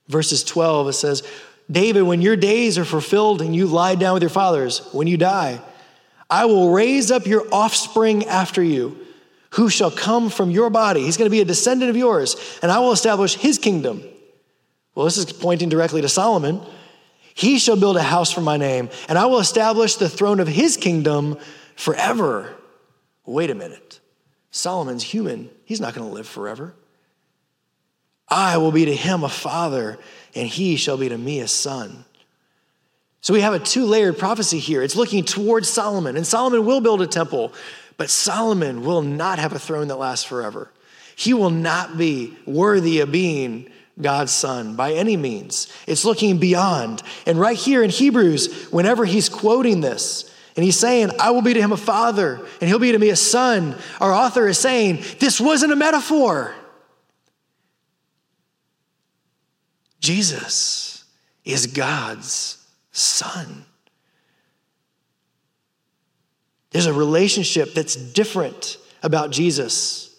verses 0.09 0.45
12, 0.45 0.88
it 0.88 0.92
says, 0.95 1.23
David, 1.71 2.03
when 2.03 2.23
your 2.23 2.37
days 2.37 2.79
are 2.79 2.85
fulfilled 2.85 3.43
and 3.43 3.55
you 3.55 3.67
lie 3.67 3.95
down 3.95 4.15
with 4.15 4.23
your 4.23 4.31
fathers, 4.31 4.89
when 4.93 5.07
you 5.07 5.17
die, 5.17 5.61
I 6.31 6.47
will 6.47 6.71
raise 6.73 7.11
up 7.11 7.27
your 7.27 7.47
offspring 7.53 8.25
after 8.27 8.63
you, 8.63 8.99
who 9.51 9.69
shall 9.69 9.91
come 9.91 10.31
from 10.31 10.51
your 10.51 10.71
body. 10.71 11.03
He's 11.03 11.17
going 11.17 11.27
to 11.27 11.35
be 11.35 11.41
a 11.41 11.45
descendant 11.45 11.91
of 11.91 11.97
yours, 11.97 12.37
and 12.63 12.71
I 12.71 12.79
will 12.81 12.93
establish 12.93 13.35
his 13.35 13.59
kingdom. 13.59 14.03
Well, 14.95 15.05
this 15.05 15.17
is 15.17 15.33
pointing 15.33 15.69
directly 15.69 16.03
to 16.03 16.09
Solomon. 16.09 16.61
He 17.35 17.59
shall 17.59 17.77
build 17.77 17.97
a 17.97 18.03
house 18.03 18.33
for 18.33 18.41
my 18.41 18.57
name, 18.57 18.91
and 19.09 19.17
I 19.17 19.27
will 19.27 19.39
establish 19.39 19.95
the 19.95 20.09
throne 20.09 20.41
of 20.41 20.49
his 20.49 20.77
kingdom 20.77 21.39
forever. 21.77 22.55
Wait 23.25 23.51
a 23.51 23.55
minute. 23.55 24.01
Solomon's 24.51 25.03
human. 25.03 25.51
He's 25.65 25.81
not 25.81 25.95
going 25.95 26.09
to 26.09 26.13
live 26.13 26.27
forever. 26.27 26.75
I 28.29 28.59
will 28.59 28.73
be 28.73 28.87
to 28.87 28.95
him 28.95 29.25
a 29.25 29.29
father, 29.29 29.99
and 30.35 30.47
he 30.47 30.77
shall 30.77 30.97
be 30.97 31.09
to 31.09 31.19
me 31.19 31.41
a 31.41 31.49
son. 31.49 32.05
So 33.21 33.35
we 33.35 33.41
have 33.41 33.55
a 33.55 33.59
two 33.59 33.85
layered 33.85 34.19
prophecy 34.19 34.59
here. 34.59 34.83
It's 34.83 34.97
looking 34.97 35.25
towards 35.25 35.69
Solomon, 35.69 36.17
and 36.17 36.27
Solomon 36.27 36.65
will 36.65 36.81
build 36.81 37.03
a 37.03 37.07
temple, 37.07 37.53
but 37.97 38.11
Solomon 38.11 38.85
will 38.85 39.03
not 39.03 39.39
have 39.39 39.53
a 39.53 39.59
throne 39.59 39.89
that 39.89 39.97
lasts 39.97 40.25
forever. 40.25 40.71
He 41.17 41.35
will 41.35 41.51
not 41.51 41.99
be 41.99 42.37
worthy 42.47 43.01
of 43.01 43.11
being 43.11 43.71
God's 44.01 44.31
son 44.31 44.77
by 44.77 44.93
any 44.93 45.17
means. 45.17 45.73
It's 45.87 46.05
looking 46.05 46.39
beyond. 46.39 47.03
And 47.27 47.41
right 47.41 47.57
here 47.57 47.83
in 47.83 47.91
Hebrews, 47.91 48.69
whenever 48.71 49.05
he's 49.05 49.29
quoting 49.29 49.81
this, 49.81 50.33
and 50.55 50.65
he's 50.65 50.79
saying, 50.79 51.11
I 51.21 51.31
will 51.31 51.43
be 51.43 51.55
to 51.55 51.61
him 51.61 51.73
a 51.73 51.77
father, 51.77 52.41
and 52.61 52.69
he'll 52.69 52.79
be 52.79 52.93
to 52.93 52.99
me 52.99 53.11
a 53.11 53.17
son, 53.17 53.77
our 54.01 54.13
author 54.13 54.47
is 54.47 54.59
saying, 54.59 55.03
this 55.19 55.41
wasn't 55.41 55.73
a 55.73 55.77
metaphor. 55.77 56.55
Jesus 60.09 61.05
is 61.45 61.67
God's 61.67 62.67
son. 62.93 63.67
There's 66.71 66.87
a 66.87 66.95
relationship 66.95 67.75
that's 67.75 67.95
different 67.95 68.79
about 69.03 69.33
Jesus 69.33 70.17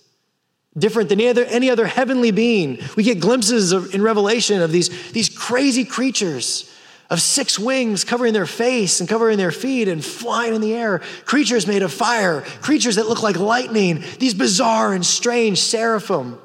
different 0.78 1.10
than 1.10 1.20
any 1.20 1.30
other, 1.30 1.44
any 1.46 1.72
other 1.72 1.88
heavenly 1.88 2.30
being. 2.30 2.78
We 2.96 3.02
get 3.02 3.20
glimpses 3.20 3.72
of, 3.72 3.96
in 3.96 4.04
Revelation 4.04 4.62
of 4.62 4.72
these, 4.72 5.12
these 5.12 5.28
crazy 5.28 5.86
creatures 5.86 6.72
of 7.10 7.20
six 7.20 7.58
wings 7.58 8.04
covering 8.04 8.34
their 8.34 8.46
face 8.46 9.00
and 9.00 9.10
covering 9.10 9.40
their 9.40 9.52
feet 9.52 9.88
and 9.88 10.06
flying 10.06 10.54
in 10.54 10.62
the 10.62 10.76
air. 10.76 11.00
Creatures 11.26 11.66
made 11.66 11.82
of 11.82 11.92
fire, 11.92 12.42
creatures 12.62 12.98
that 12.98 13.10
look 13.10 13.24
like 13.24 13.38
lightning, 13.38 14.04
these 14.20 14.36
bizarre 14.36 14.94
and 14.94 15.04
strange 15.04 15.60
seraphim. 15.60 16.38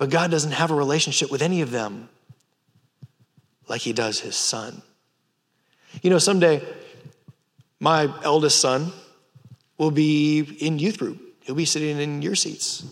But 0.00 0.08
God 0.08 0.30
doesn't 0.30 0.52
have 0.52 0.70
a 0.70 0.74
relationship 0.74 1.30
with 1.30 1.42
any 1.42 1.60
of 1.60 1.70
them 1.70 2.08
like 3.68 3.82
He 3.82 3.92
does 3.92 4.18
His 4.18 4.34
Son. 4.34 4.80
You 6.00 6.08
know, 6.08 6.16
someday 6.16 6.62
my 7.80 8.10
eldest 8.22 8.62
son 8.62 8.92
will 9.76 9.90
be 9.90 10.40
in 10.40 10.78
youth 10.78 10.98
group. 10.98 11.20
He'll 11.40 11.54
be 11.54 11.66
sitting 11.66 12.00
in 12.00 12.22
your 12.22 12.34
seats. 12.34 12.82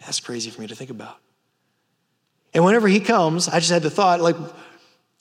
That's 0.00 0.18
crazy 0.18 0.50
for 0.50 0.60
me 0.60 0.66
to 0.66 0.74
think 0.74 0.90
about. 0.90 1.18
And 2.52 2.64
whenever 2.64 2.88
he 2.88 2.98
comes, 2.98 3.46
I 3.46 3.60
just 3.60 3.70
had 3.70 3.82
the 3.82 3.90
thought, 3.90 4.20
like, 4.20 4.36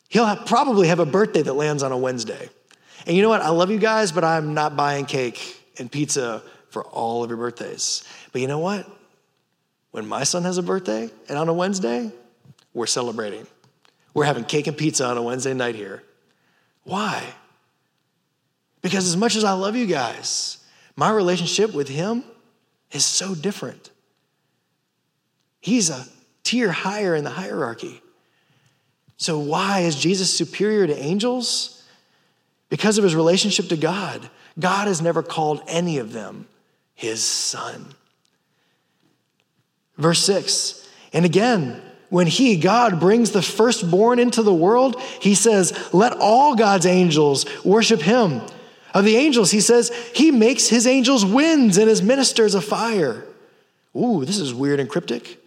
he'll 0.09 0.25
have, 0.25 0.47
probably 0.47 0.87
have 0.87 0.99
a 0.99 1.05
birthday 1.05 1.43
that 1.43 1.53
lands 1.53 1.83
on 1.83 1.91
a 1.91 1.97
Wednesday. 1.97 2.49
And 3.05 3.15
you 3.15 3.21
know 3.21 3.29
what? 3.29 3.41
I 3.41 3.49
love 3.49 3.69
you 3.69 3.77
guys, 3.77 4.11
but 4.11 4.23
I'm 4.23 4.55
not 4.55 4.75
buying 4.75 5.05
cake 5.05 5.61
and 5.77 5.91
pizza 5.91 6.41
for 6.71 6.83
all 6.83 7.23
of 7.23 7.29
your 7.29 7.37
birthdays. 7.37 8.03
But 8.31 8.41
you 8.41 8.47
know 8.47 8.59
what? 8.59 8.87
When 9.93 10.07
my 10.07 10.23
son 10.23 10.41
has 10.41 10.57
a 10.57 10.63
birthday 10.63 11.07
and 11.29 11.37
on 11.37 11.47
a 11.47 11.53
Wednesday, 11.53 12.11
we're 12.73 12.87
celebrating. 12.87 13.45
We're 14.15 14.25
having 14.25 14.43
cake 14.43 14.65
and 14.65 14.75
pizza 14.75 15.05
on 15.05 15.17
a 15.17 15.21
Wednesday 15.21 15.53
night 15.53 15.75
here. 15.75 16.01
Why? 16.83 17.23
Because 18.81 19.05
as 19.05 19.15
much 19.15 19.35
as 19.35 19.43
I 19.43 19.53
love 19.53 19.75
you 19.75 19.85
guys, 19.85 20.57
my 20.95 21.11
relationship 21.11 21.75
with 21.75 21.89
him 21.89 22.23
is 22.91 23.05
so 23.05 23.35
different. 23.35 23.91
He's 25.61 25.91
a 25.91 26.07
tier 26.43 26.71
higher 26.71 27.13
in 27.13 27.23
the 27.23 27.29
hierarchy. 27.29 28.01
So, 29.17 29.37
why 29.37 29.81
is 29.81 29.95
Jesus 29.95 30.35
superior 30.35 30.87
to 30.87 30.97
angels? 30.97 31.83
Because 32.69 32.97
of 32.97 33.03
his 33.03 33.15
relationship 33.15 33.67
to 33.67 33.77
God. 33.77 34.27
God 34.59 34.87
has 34.87 35.03
never 35.03 35.21
called 35.21 35.61
any 35.67 35.99
of 35.99 36.13
them 36.13 36.47
his 36.95 37.23
son. 37.23 37.93
Verse 39.97 40.23
6 40.23 40.87
And 41.13 41.25
again, 41.25 41.81
when 42.09 42.27
he, 42.27 42.57
God, 42.57 42.99
brings 42.99 43.31
the 43.31 43.41
firstborn 43.41 44.19
into 44.19 44.43
the 44.43 44.53
world, 44.53 45.01
he 45.19 45.35
says, 45.35 45.93
Let 45.93 46.13
all 46.13 46.55
God's 46.55 46.85
angels 46.85 47.45
worship 47.65 48.01
him. 48.01 48.41
Of 48.93 49.05
the 49.05 49.17
angels, 49.17 49.49
he 49.49 49.59
says, 49.59 49.89
he 50.13 50.29
makes 50.29 50.67
his 50.67 50.85
angels 50.85 51.25
winds 51.25 51.77
and 51.77 51.89
his 51.89 52.03
ministers 52.03 52.53
a 52.53 52.61
fire. 52.61 53.25
Ooh, 53.95 54.23
this 54.23 54.37
is 54.37 54.53
weird 54.53 54.79
and 54.79 54.87
cryptic. 54.87 55.39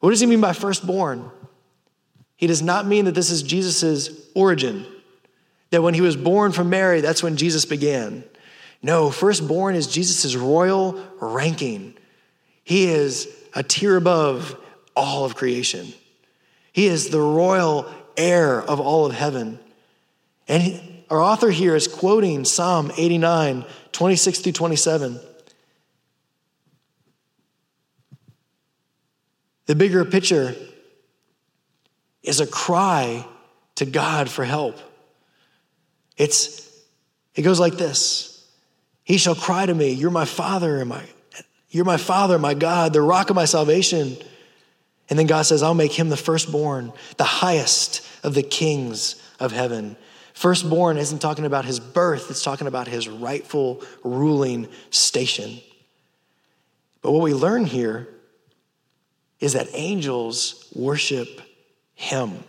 What 0.00 0.10
does 0.10 0.20
he 0.20 0.26
mean 0.26 0.40
by 0.40 0.54
firstborn? 0.54 1.30
He 2.36 2.46
does 2.46 2.62
not 2.62 2.86
mean 2.86 3.04
that 3.04 3.14
this 3.14 3.30
is 3.30 3.42
Jesus' 3.42 4.08
origin, 4.34 4.86
that 5.70 5.82
when 5.82 5.94
he 5.94 6.00
was 6.00 6.16
born 6.16 6.52
from 6.52 6.70
Mary, 6.70 7.02
that's 7.02 7.22
when 7.22 7.36
Jesus 7.36 7.66
began. 7.66 8.24
No, 8.82 9.10
firstborn 9.10 9.74
is 9.74 9.86
Jesus' 9.86 10.34
royal 10.34 11.00
ranking. 11.20 11.94
He 12.64 12.86
is 12.86 13.28
a 13.54 13.62
tier 13.62 13.96
above 13.96 14.56
all 14.94 15.24
of 15.24 15.34
creation. 15.34 15.92
He 16.72 16.86
is 16.86 17.10
the 17.10 17.20
royal 17.20 17.92
heir 18.16 18.60
of 18.62 18.80
all 18.80 19.06
of 19.06 19.14
heaven. 19.14 19.58
And 20.48 20.80
our 21.10 21.20
author 21.20 21.50
here 21.50 21.76
is 21.76 21.88
quoting 21.88 22.44
Psalm 22.44 22.90
89, 22.96 23.64
26 23.92 24.38
through 24.38 24.52
27. 24.52 25.20
The 29.66 29.74
bigger 29.74 30.04
picture 30.04 30.54
is 32.22 32.40
a 32.40 32.46
cry 32.46 33.26
to 33.76 33.84
God 33.84 34.28
for 34.28 34.44
help. 34.44 34.78
It's, 36.16 36.68
it 37.34 37.42
goes 37.42 37.60
like 37.60 37.74
this 37.74 38.46
He 39.04 39.18
shall 39.18 39.34
cry 39.34 39.66
to 39.66 39.74
me, 39.74 39.92
You're 39.92 40.10
my 40.10 40.24
Father, 40.24 40.78
and 40.78 40.88
my, 40.88 41.02
you're 41.72 41.86
my 41.86 41.96
Father, 41.96 42.38
my 42.38 42.52
God, 42.54 42.92
the 42.92 43.00
rock 43.00 43.30
of 43.30 43.36
my 43.36 43.46
salvation. 43.46 44.16
And 45.08 45.18
then 45.18 45.26
God 45.26 45.42
says, 45.42 45.62
I'll 45.62 45.74
make 45.74 45.92
him 45.92 46.10
the 46.10 46.18
firstborn, 46.18 46.92
the 47.16 47.24
highest 47.24 48.06
of 48.22 48.34
the 48.34 48.42
kings 48.42 49.20
of 49.40 49.52
heaven. 49.52 49.96
Firstborn 50.34 50.98
isn't 50.98 51.20
talking 51.20 51.46
about 51.46 51.64
his 51.64 51.80
birth, 51.80 52.30
it's 52.30 52.44
talking 52.44 52.66
about 52.66 52.88
his 52.88 53.08
rightful 53.08 53.82
ruling 54.04 54.68
station. 54.90 55.60
But 57.00 57.12
what 57.12 57.22
we 57.22 57.34
learn 57.34 57.64
here 57.64 58.06
is 59.40 59.54
that 59.54 59.68
angels 59.72 60.70
worship 60.74 61.40
him. 61.94 62.44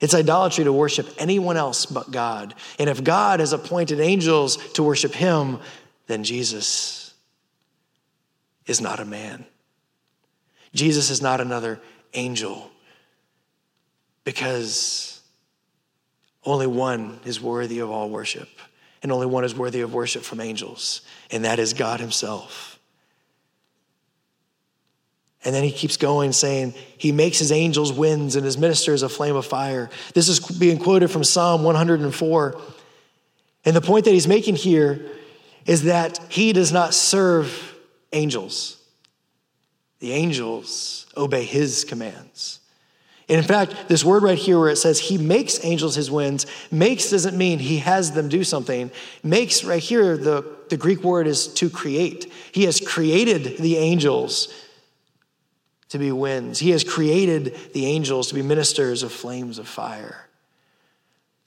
It's 0.00 0.14
idolatry 0.14 0.64
to 0.64 0.72
worship 0.72 1.06
anyone 1.18 1.58
else 1.58 1.84
but 1.84 2.10
God. 2.10 2.54
And 2.78 2.88
if 2.88 3.04
God 3.04 3.40
has 3.40 3.52
appointed 3.52 4.00
angels 4.00 4.56
to 4.72 4.82
worship 4.82 5.12
him, 5.12 5.58
then 6.06 6.24
Jesus 6.24 6.99
is 8.70 8.80
not 8.80 9.00
a 9.00 9.04
man. 9.04 9.44
Jesus 10.72 11.10
is 11.10 11.20
not 11.20 11.40
another 11.40 11.80
angel 12.14 12.70
because 14.22 15.20
only 16.44 16.68
one 16.68 17.18
is 17.24 17.40
worthy 17.40 17.80
of 17.80 17.90
all 17.90 18.08
worship, 18.08 18.48
and 19.02 19.10
only 19.10 19.26
one 19.26 19.44
is 19.44 19.54
worthy 19.54 19.80
of 19.80 19.92
worship 19.92 20.22
from 20.22 20.40
angels, 20.40 21.02
and 21.30 21.44
that 21.44 21.58
is 21.58 21.74
God 21.74 22.00
Himself. 22.00 22.78
And 25.44 25.54
then 25.54 25.64
he 25.64 25.72
keeps 25.72 25.96
going, 25.96 26.32
saying, 26.32 26.74
He 26.98 27.12
makes 27.12 27.38
his 27.38 27.50
angels 27.50 27.94
winds 27.94 28.36
and 28.36 28.44
his 28.44 28.58
ministers 28.58 29.02
a 29.02 29.08
flame 29.08 29.36
of 29.36 29.46
fire. 29.46 29.88
This 30.12 30.28
is 30.28 30.38
being 30.38 30.78
quoted 30.78 31.08
from 31.08 31.24
Psalm 31.24 31.62
104. 31.64 32.60
And 33.64 33.74
the 33.74 33.80
point 33.80 34.04
that 34.04 34.10
he's 34.10 34.28
making 34.28 34.56
here 34.56 35.00
is 35.64 35.84
that 35.84 36.18
he 36.28 36.52
does 36.52 36.72
not 36.72 36.92
serve 36.92 37.69
angels, 38.12 38.76
the 40.00 40.12
angels 40.12 41.06
obey 41.16 41.44
his 41.44 41.84
commands. 41.84 42.60
And 43.28 43.38
in 43.38 43.44
fact, 43.44 43.86
this 43.86 44.04
word 44.04 44.24
right 44.24 44.36
here 44.36 44.58
where 44.58 44.70
it 44.70 44.76
says 44.76 44.98
he 44.98 45.16
makes 45.16 45.64
angels 45.64 45.94
his 45.94 46.10
winds, 46.10 46.46
makes 46.72 47.10
doesn't 47.10 47.38
mean 47.38 47.60
he 47.60 47.78
has 47.78 48.10
them 48.10 48.28
do 48.28 48.42
something. 48.42 48.90
Makes 49.22 49.62
right 49.62 49.80
here, 49.80 50.16
the, 50.16 50.44
the 50.68 50.76
Greek 50.76 51.04
word 51.04 51.28
is 51.28 51.46
to 51.54 51.70
create. 51.70 52.32
He 52.50 52.64
has 52.64 52.80
created 52.80 53.58
the 53.58 53.76
angels 53.76 54.52
to 55.90 55.98
be 55.98 56.10
winds. 56.10 56.58
He 56.58 56.70
has 56.70 56.82
created 56.82 57.56
the 57.72 57.86
angels 57.86 58.28
to 58.28 58.34
be 58.34 58.42
ministers 58.42 59.04
of 59.04 59.12
flames 59.12 59.60
of 59.60 59.68
fire. 59.68 60.26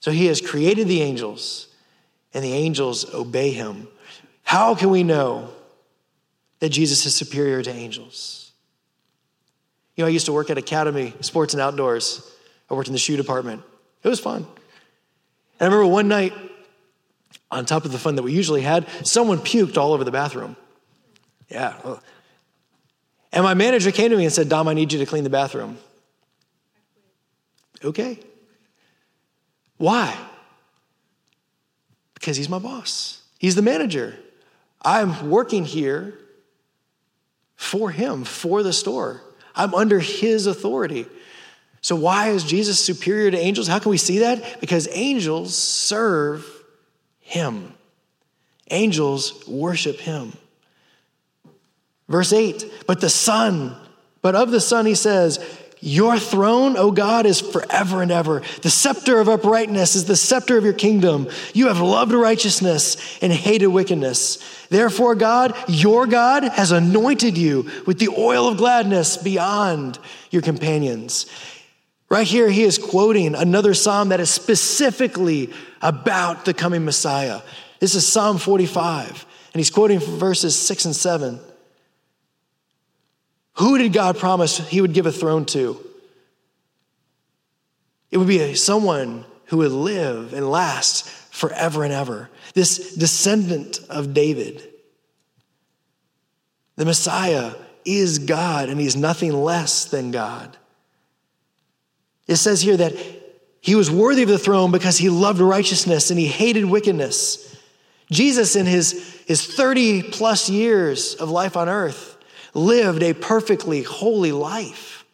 So 0.00 0.10
he 0.10 0.26
has 0.26 0.40
created 0.40 0.88
the 0.88 1.02
angels, 1.02 1.68
and 2.32 2.44
the 2.44 2.52
angels 2.52 3.12
obey 3.14 3.50
him. 3.50 3.88
How 4.42 4.74
can 4.74 4.90
we 4.90 5.02
know 5.02 5.50
that 6.64 6.70
Jesus 6.70 7.04
is 7.04 7.14
superior 7.14 7.62
to 7.62 7.70
angels? 7.70 8.50
You 9.96 10.02
know, 10.02 10.08
I 10.08 10.10
used 10.10 10.24
to 10.24 10.32
work 10.32 10.48
at 10.48 10.56
Academy 10.56 11.12
Sports 11.20 11.52
and 11.52 11.60
Outdoors. 11.60 12.26
I 12.70 12.74
worked 12.74 12.88
in 12.88 12.94
the 12.94 12.98
shoe 12.98 13.18
department. 13.18 13.62
It 14.02 14.08
was 14.08 14.18
fun. 14.18 14.46
And 15.60 15.60
I 15.60 15.64
remember 15.66 15.86
one 15.86 16.08
night, 16.08 16.32
on 17.50 17.66
top 17.66 17.84
of 17.84 17.92
the 17.92 17.98
fun 17.98 18.14
that 18.14 18.22
we 18.22 18.32
usually 18.32 18.62
had, 18.62 18.86
someone 19.06 19.40
puked 19.40 19.76
all 19.76 19.92
over 19.92 20.04
the 20.04 20.10
bathroom. 20.10 20.56
Yeah. 21.50 21.76
And 23.30 23.44
my 23.44 23.52
manager 23.52 23.90
came 23.92 24.08
to 24.08 24.16
me 24.16 24.24
and 24.24 24.32
said, 24.32 24.48
Dom, 24.48 24.66
I 24.66 24.72
need 24.72 24.90
you 24.90 24.98
to 25.00 25.06
clean 25.06 25.22
the 25.24 25.28
bathroom. 25.28 25.76
Okay. 27.84 28.18
Why? 29.76 30.16
Because 32.14 32.38
he's 32.38 32.48
my 32.48 32.58
boss, 32.58 33.20
he's 33.38 33.54
the 33.54 33.60
manager. 33.60 34.16
I'm 34.80 35.28
working 35.28 35.66
here 35.66 36.14
for 37.56 37.90
him, 37.90 38.24
for 38.24 38.62
the 38.62 38.72
store. 38.72 39.22
I'm 39.54 39.74
under 39.74 40.00
his 40.00 40.46
authority. 40.46 41.06
So, 41.80 41.96
why 41.96 42.30
is 42.30 42.44
Jesus 42.44 42.80
superior 42.80 43.30
to 43.30 43.38
angels? 43.38 43.68
How 43.68 43.78
can 43.78 43.90
we 43.90 43.98
see 43.98 44.20
that? 44.20 44.60
Because 44.60 44.88
angels 44.90 45.56
serve 45.56 46.46
him, 47.20 47.74
angels 48.70 49.46
worship 49.46 50.00
him. 50.00 50.32
Verse 52.08 52.32
8, 52.32 52.84
but 52.86 53.00
the 53.00 53.10
Son, 53.10 53.74
but 54.20 54.34
of 54.34 54.50
the 54.50 54.60
Son, 54.60 54.86
he 54.86 54.94
says, 54.94 55.38
Your 55.86 56.18
throne, 56.18 56.78
O 56.78 56.90
God, 56.90 57.26
is 57.26 57.42
forever 57.42 58.00
and 58.00 58.10
ever. 58.10 58.40
The 58.62 58.70
scepter 58.70 59.20
of 59.20 59.28
uprightness 59.28 59.94
is 59.94 60.06
the 60.06 60.16
scepter 60.16 60.56
of 60.56 60.64
your 60.64 60.72
kingdom. 60.72 61.28
You 61.52 61.68
have 61.68 61.78
loved 61.78 62.12
righteousness 62.12 63.18
and 63.20 63.30
hated 63.30 63.66
wickedness. 63.66 64.38
Therefore, 64.70 65.14
God, 65.14 65.54
your 65.68 66.06
God, 66.06 66.44
has 66.44 66.72
anointed 66.72 67.36
you 67.36 67.70
with 67.86 67.98
the 67.98 68.08
oil 68.08 68.48
of 68.48 68.56
gladness 68.56 69.18
beyond 69.18 69.98
your 70.30 70.40
companions. 70.40 71.26
Right 72.08 72.26
here, 72.26 72.48
he 72.48 72.62
is 72.62 72.78
quoting 72.78 73.34
another 73.34 73.74
psalm 73.74 74.08
that 74.08 74.20
is 74.20 74.30
specifically 74.30 75.52
about 75.82 76.46
the 76.46 76.54
coming 76.54 76.86
Messiah. 76.86 77.42
This 77.78 77.94
is 77.94 78.06
Psalm 78.10 78.38
45, 78.38 79.26
and 79.52 79.60
he's 79.60 79.68
quoting 79.68 80.00
from 80.00 80.16
verses 80.16 80.58
6 80.58 80.86
and 80.86 80.96
7. 80.96 81.40
Who 83.54 83.78
did 83.78 83.92
God 83.92 84.18
promise 84.18 84.58
he 84.68 84.80
would 84.80 84.92
give 84.92 85.06
a 85.06 85.12
throne 85.12 85.44
to? 85.46 85.78
It 88.10 88.18
would 88.18 88.28
be 88.28 88.40
a, 88.40 88.54
someone 88.54 89.24
who 89.46 89.58
would 89.58 89.72
live 89.72 90.32
and 90.32 90.50
last 90.50 91.08
forever 91.34 91.84
and 91.84 91.92
ever. 91.92 92.30
This 92.54 92.94
descendant 92.94 93.80
of 93.90 94.14
David. 94.14 94.62
The 96.76 96.84
Messiah 96.84 97.54
is 97.84 98.20
God, 98.20 98.68
and 98.68 98.80
he's 98.80 98.96
nothing 98.96 99.32
less 99.32 99.84
than 99.84 100.10
God. 100.10 100.56
It 102.26 102.36
says 102.36 102.62
here 102.62 102.76
that 102.76 102.94
he 103.60 103.74
was 103.74 103.90
worthy 103.90 104.22
of 104.22 104.28
the 104.28 104.38
throne 104.38 104.70
because 104.70 104.98
he 104.98 105.08
loved 105.08 105.40
righteousness 105.40 106.10
and 106.10 106.18
he 106.18 106.26
hated 106.26 106.64
wickedness. 106.64 107.56
Jesus, 108.10 108.56
in 108.56 108.66
his, 108.66 109.22
his 109.26 109.46
30 109.46 110.02
plus 110.02 110.48
years 110.48 111.14
of 111.14 111.30
life 111.30 111.56
on 111.56 111.68
earth, 111.68 112.13
lived 112.54 113.02
a 113.02 113.12
perfectly 113.12 113.82
holy 113.82 114.32
life. 114.32 115.04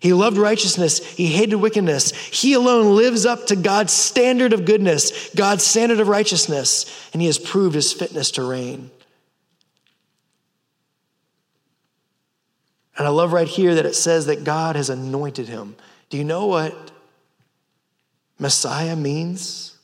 He 0.00 0.12
loved 0.12 0.36
righteousness. 0.36 0.98
He 1.14 1.26
hated 1.26 1.56
wickedness. 1.56 2.10
He 2.10 2.54
alone 2.54 2.96
lives 2.96 3.24
up 3.24 3.46
to 3.48 3.56
God's 3.56 3.92
standard 3.92 4.52
of 4.52 4.64
goodness, 4.64 5.32
God's 5.34 5.64
standard 5.64 6.00
of 6.00 6.08
righteousness, 6.08 6.86
and 7.12 7.20
he 7.20 7.26
has 7.26 7.38
proved 7.38 7.74
his 7.74 7.92
fitness 7.92 8.32
to 8.32 8.42
reign. 8.42 8.90
And 12.98 13.06
I 13.06 13.10
love 13.10 13.32
right 13.32 13.48
here 13.48 13.74
that 13.76 13.86
it 13.86 13.94
says 13.94 14.26
that 14.26 14.44
God 14.44 14.76
has 14.76 14.90
anointed 14.90 15.48
him. 15.48 15.76
Do 16.10 16.18
you 16.18 16.24
know 16.24 16.46
what 16.46 16.90
Messiah 18.38 18.96
means? 18.96 19.76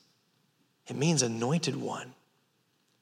It 0.88 0.96
means 0.96 1.22
anointed 1.22 1.76
one. 1.76 2.14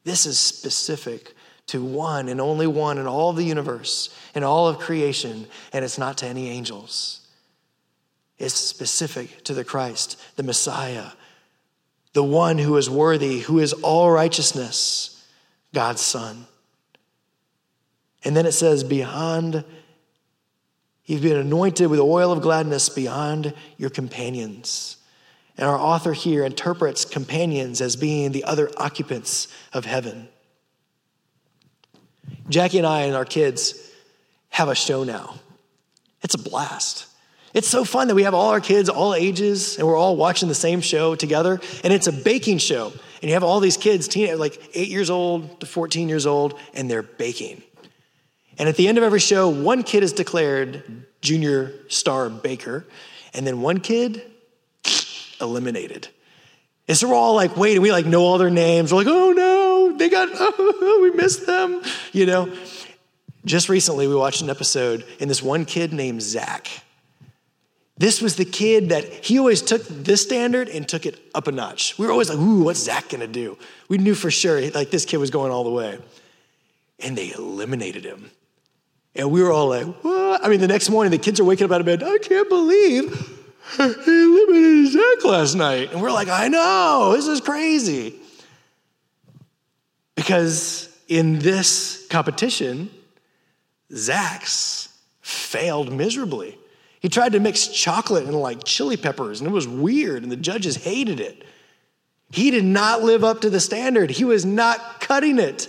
This 0.04 0.26
is 0.26 0.38
specific 0.38 1.35
to 1.66 1.84
one 1.84 2.28
and 2.28 2.40
only 2.40 2.66
one 2.66 2.98
in 2.98 3.06
all 3.06 3.30
of 3.30 3.36
the 3.36 3.44
universe, 3.44 4.16
in 4.34 4.44
all 4.44 4.68
of 4.68 4.78
creation, 4.78 5.46
and 5.72 5.84
it's 5.84 5.98
not 5.98 6.18
to 6.18 6.26
any 6.26 6.48
angels. 6.48 7.26
It's 8.38 8.54
specific 8.54 9.44
to 9.44 9.54
the 9.54 9.64
Christ, 9.64 10.20
the 10.36 10.42
Messiah, 10.42 11.10
the 12.12 12.22
one 12.22 12.58
who 12.58 12.76
is 12.76 12.88
worthy, 12.88 13.40
who 13.40 13.58
is 13.58 13.72
all 13.72 14.10
righteousness, 14.10 15.26
God's 15.74 16.02
Son. 16.02 16.46
And 18.24 18.36
then 18.36 18.46
it 18.46 18.52
says, 18.52 18.84
beyond, 18.84 19.64
you've 21.04 21.22
been 21.22 21.36
anointed 21.36 21.88
with 21.88 22.00
oil 22.00 22.32
of 22.32 22.42
gladness 22.42 22.88
beyond 22.88 23.54
your 23.76 23.90
companions. 23.90 24.96
And 25.58 25.66
our 25.66 25.78
author 25.78 26.12
here 26.12 26.44
interprets 26.44 27.04
companions 27.04 27.80
as 27.80 27.96
being 27.96 28.32
the 28.32 28.44
other 28.44 28.70
occupants 28.76 29.48
of 29.72 29.84
heaven. 29.84 30.28
Jackie 32.48 32.78
and 32.78 32.86
I 32.86 33.02
and 33.02 33.16
our 33.16 33.24
kids 33.24 33.74
have 34.50 34.68
a 34.68 34.74
show 34.74 35.04
now. 35.04 35.34
It's 36.22 36.34
a 36.34 36.38
blast. 36.38 37.06
It's 37.54 37.68
so 37.68 37.84
fun 37.84 38.08
that 38.08 38.14
we 38.14 38.24
have 38.24 38.34
all 38.34 38.50
our 38.50 38.60
kids, 38.60 38.88
all 38.88 39.14
ages, 39.14 39.78
and 39.78 39.86
we're 39.86 39.96
all 39.96 40.16
watching 40.16 40.48
the 40.48 40.54
same 40.54 40.80
show 40.80 41.14
together. 41.14 41.60
And 41.82 41.92
it's 41.92 42.06
a 42.06 42.12
baking 42.12 42.58
show. 42.58 42.92
And 43.22 43.30
you 43.30 43.32
have 43.32 43.44
all 43.44 43.60
these 43.60 43.76
kids, 43.76 44.08
teen, 44.08 44.38
like 44.38 44.60
eight 44.74 44.88
years 44.88 45.08
old 45.08 45.60
to 45.60 45.66
14 45.66 46.08
years 46.08 46.26
old, 46.26 46.58
and 46.74 46.90
they're 46.90 47.02
baking. 47.02 47.62
And 48.58 48.68
at 48.68 48.76
the 48.76 48.88
end 48.88 48.98
of 48.98 49.04
every 49.04 49.20
show, 49.20 49.48
one 49.48 49.82
kid 49.82 50.02
is 50.02 50.12
declared 50.12 51.06
junior 51.22 51.72
star 51.88 52.28
baker, 52.28 52.86
and 53.32 53.46
then 53.46 53.60
one 53.60 53.80
kid 53.80 54.22
eliminated. 55.40 56.08
And 56.88 56.96
so 56.96 57.08
we're 57.08 57.14
all 57.14 57.34
like 57.34 57.56
waiting. 57.56 57.82
We 57.82 57.90
like 57.90 58.06
know 58.06 58.22
all 58.22 58.38
their 58.38 58.50
names. 58.50 58.92
We're 58.92 58.98
like, 58.98 59.08
oh 59.08 59.32
no, 59.32 59.45
they 60.06 60.10
got, 60.10 60.28
oh, 60.34 61.00
we 61.02 61.10
missed 61.10 61.46
them. 61.46 61.82
You 62.12 62.26
know, 62.26 62.52
just 63.44 63.68
recently 63.68 64.06
we 64.06 64.14
watched 64.14 64.42
an 64.42 64.50
episode 64.50 65.04
and 65.20 65.28
this 65.28 65.42
one 65.42 65.64
kid 65.64 65.92
named 65.92 66.22
Zach. 66.22 66.68
This 67.98 68.20
was 68.20 68.36
the 68.36 68.44
kid 68.44 68.90
that 68.90 69.04
he 69.04 69.38
always 69.38 69.62
took 69.62 69.82
this 69.88 70.22
standard 70.22 70.68
and 70.68 70.86
took 70.86 71.06
it 71.06 71.18
up 71.34 71.46
a 71.46 71.52
notch. 71.52 71.98
We 71.98 72.06
were 72.06 72.12
always 72.12 72.28
like, 72.28 72.38
ooh, 72.38 72.62
what's 72.62 72.80
Zach 72.80 73.08
gonna 73.08 73.26
do? 73.26 73.56
We 73.88 73.96
knew 73.98 74.14
for 74.14 74.30
sure 74.30 74.60
like 74.70 74.90
this 74.90 75.06
kid 75.06 75.16
was 75.16 75.30
going 75.30 75.50
all 75.50 75.64
the 75.64 75.70
way. 75.70 75.98
And 77.00 77.16
they 77.16 77.32
eliminated 77.32 78.04
him. 78.04 78.30
And 79.14 79.30
we 79.30 79.42
were 79.42 79.50
all 79.50 79.68
like, 79.68 79.86
what? 80.04 80.44
I 80.44 80.48
mean, 80.48 80.60
the 80.60 80.68
next 80.68 80.90
morning 80.90 81.10
the 81.10 81.18
kids 81.18 81.40
are 81.40 81.44
waking 81.44 81.64
up 81.64 81.72
out 81.72 81.80
of 81.80 81.86
bed, 81.86 82.02
I 82.02 82.18
can't 82.18 82.48
believe 82.48 83.10
he 83.76 83.82
eliminated 83.82 84.92
Zach 84.92 85.24
last 85.24 85.54
night. 85.54 85.92
And 85.92 86.02
we're 86.02 86.12
like, 86.12 86.28
I 86.28 86.48
know, 86.48 87.14
this 87.16 87.26
is 87.26 87.40
crazy. 87.40 88.14
Because 90.16 90.88
in 91.06 91.38
this 91.38 92.06
competition, 92.08 92.90
Zach's 93.92 94.88
failed 95.20 95.92
miserably. 95.92 96.58
He 97.00 97.08
tried 97.08 97.32
to 97.32 97.40
mix 97.40 97.68
chocolate 97.68 98.24
and 98.24 98.34
like 98.34 98.64
chili 98.64 98.96
peppers, 98.96 99.40
and 99.40 99.48
it 99.48 99.52
was 99.52 99.68
weird, 99.68 100.24
and 100.24 100.32
the 100.32 100.36
judges 100.36 100.76
hated 100.76 101.20
it. 101.20 101.44
He 102.32 102.50
did 102.50 102.64
not 102.64 103.02
live 103.02 103.22
up 103.22 103.42
to 103.42 103.50
the 103.50 103.60
standard, 103.60 104.10
he 104.10 104.24
was 104.24 104.44
not 104.44 105.00
cutting 105.00 105.38
it. 105.38 105.68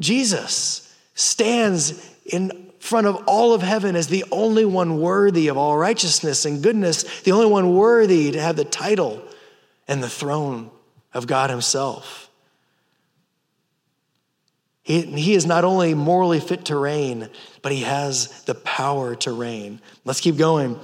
Jesus 0.00 0.92
stands 1.14 2.10
in 2.24 2.72
front 2.80 3.06
of 3.06 3.22
all 3.28 3.54
of 3.54 3.62
heaven 3.62 3.94
as 3.94 4.08
the 4.08 4.24
only 4.32 4.64
one 4.64 5.00
worthy 5.00 5.46
of 5.46 5.56
all 5.56 5.76
righteousness 5.76 6.44
and 6.44 6.62
goodness, 6.62 7.22
the 7.22 7.30
only 7.30 7.46
one 7.46 7.76
worthy 7.76 8.32
to 8.32 8.40
have 8.40 8.56
the 8.56 8.64
title 8.64 9.22
and 9.86 10.02
the 10.02 10.08
throne 10.08 10.70
of 11.14 11.28
God 11.28 11.50
Himself. 11.50 12.28
He, 14.92 15.00
he 15.00 15.32
is 15.32 15.46
not 15.46 15.64
only 15.64 15.94
morally 15.94 16.38
fit 16.38 16.66
to 16.66 16.76
reign, 16.76 17.30
but 17.62 17.72
he 17.72 17.80
has 17.80 18.42
the 18.42 18.54
power 18.54 19.14
to 19.16 19.32
reign. 19.32 19.80
Let's 20.04 20.20
keep 20.20 20.36
going. 20.36 20.78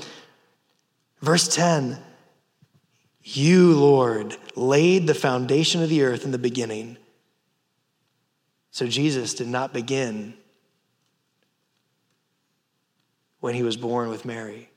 Verse 1.20 1.46
10 1.54 1.98
You, 3.22 3.74
Lord, 3.74 4.34
laid 4.56 5.06
the 5.06 5.14
foundation 5.14 5.82
of 5.82 5.90
the 5.90 6.04
earth 6.04 6.24
in 6.24 6.30
the 6.30 6.38
beginning. 6.38 6.96
So 8.70 8.86
Jesus 8.86 9.34
did 9.34 9.48
not 9.48 9.74
begin 9.74 10.32
when 13.40 13.54
he 13.54 13.62
was 13.62 13.76
born 13.76 14.08
with 14.08 14.24
Mary. 14.24 14.70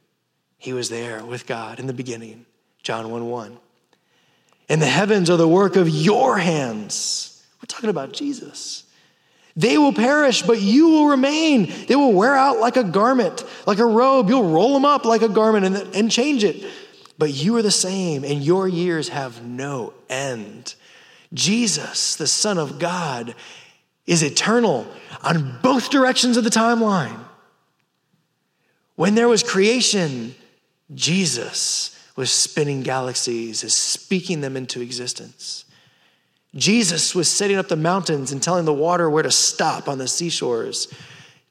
He 0.58 0.74
was 0.74 0.90
there 0.90 1.24
with 1.24 1.48
God 1.48 1.80
in 1.80 1.88
the 1.88 1.94
beginning. 1.94 2.46
John 2.84 3.10
1 3.10 3.30
1. 3.30 3.58
And 4.68 4.82
the 4.82 4.88
heavens 4.88 5.30
are 5.30 5.38
the 5.38 5.48
work 5.48 5.78
of 5.78 5.88
your 5.88 6.38
hands. 6.38 7.46
We're 7.62 7.68
talking 7.68 7.90
about 7.90 8.12
Jesus. 8.12 8.84
They 9.56 9.78
will 9.78 9.94
perish, 9.94 10.44
but 10.44 10.62
you 10.62 10.90
will 10.90 11.08
remain. 11.08 11.72
They 11.88 11.96
will 11.96 12.14
wear 12.14 12.36
out 12.36 12.60
like 12.60 12.78
a 12.78 12.84
garment, 12.84 13.44
like 13.66 13.80
a 13.80 13.86
robe. 13.86 14.30
You'll 14.30 14.50
roll 14.50 14.74
them 14.74 14.86
up 14.86 15.06
like 15.06 15.22
a 15.22 15.30
garment 15.30 15.66
and, 15.66 15.96
and 15.96 16.12
change 16.12 16.44
it. 16.44 16.66
But 17.18 17.34
you 17.34 17.56
are 17.58 17.62
the 17.62 17.72
same, 17.72 18.24
and 18.24 18.44
your 18.44 18.68
years 18.68 19.10
have 19.10 19.44
no 19.44 19.94
end. 20.10 20.76
Jesus, 21.34 22.16
the 22.16 22.28
Son 22.28 22.58
of 22.58 22.80
God, 22.80 23.36
is 24.06 24.24
eternal 24.24 24.88
on 25.24 25.60
both 25.62 25.90
directions 25.90 26.38
of 26.38 26.44
the 26.44 26.50
timeline. 26.50 27.20
When 28.96 29.16
there 29.16 29.28
was 29.28 29.44
creation, 29.44 30.36
Jesus 30.94 31.98
was 32.16 32.32
spinning 32.32 32.84
galaxies, 32.84 33.64
is 33.64 33.74
speaking 33.74 34.42
them 34.42 34.58
into 34.58 34.82
existence. 34.82 35.66
Jesus 36.56 37.16
was 37.16 37.30
setting 37.30 37.58
up 37.58 37.70
the 37.70 37.76
mountains 37.78 38.32
and 38.32 38.44
telling 38.44 38.66
the 38.66 38.74
water 38.74 39.10
where 39.10 39.24
to 39.24 39.32
stop 39.32 39.88
on 39.88 39.98
the 39.98 40.08
seashores. 40.08 40.94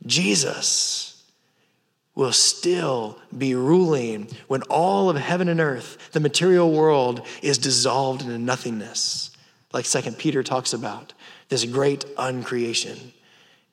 Jesus 0.05 1.25
will 2.15 2.33
still 2.33 3.19
be 3.37 3.55
ruling 3.55 4.29
when 4.47 4.63
all 4.65 5.09
of 5.09 5.17
heaven 5.17 5.49
and 5.49 5.61
earth, 5.61 6.11
the 6.13 6.21
material 6.21 6.71
world, 6.71 7.27
is 7.43 7.57
dissolved 7.57 8.23
into 8.23 8.39
nothingness, 8.39 9.31
like 9.73 9.87
Second 9.87 10.19
Peter 10.19 10.43
talks 10.43 10.73
about 10.73 11.15
this 11.49 11.65
great 11.65 12.05
uncreation. 12.19 13.13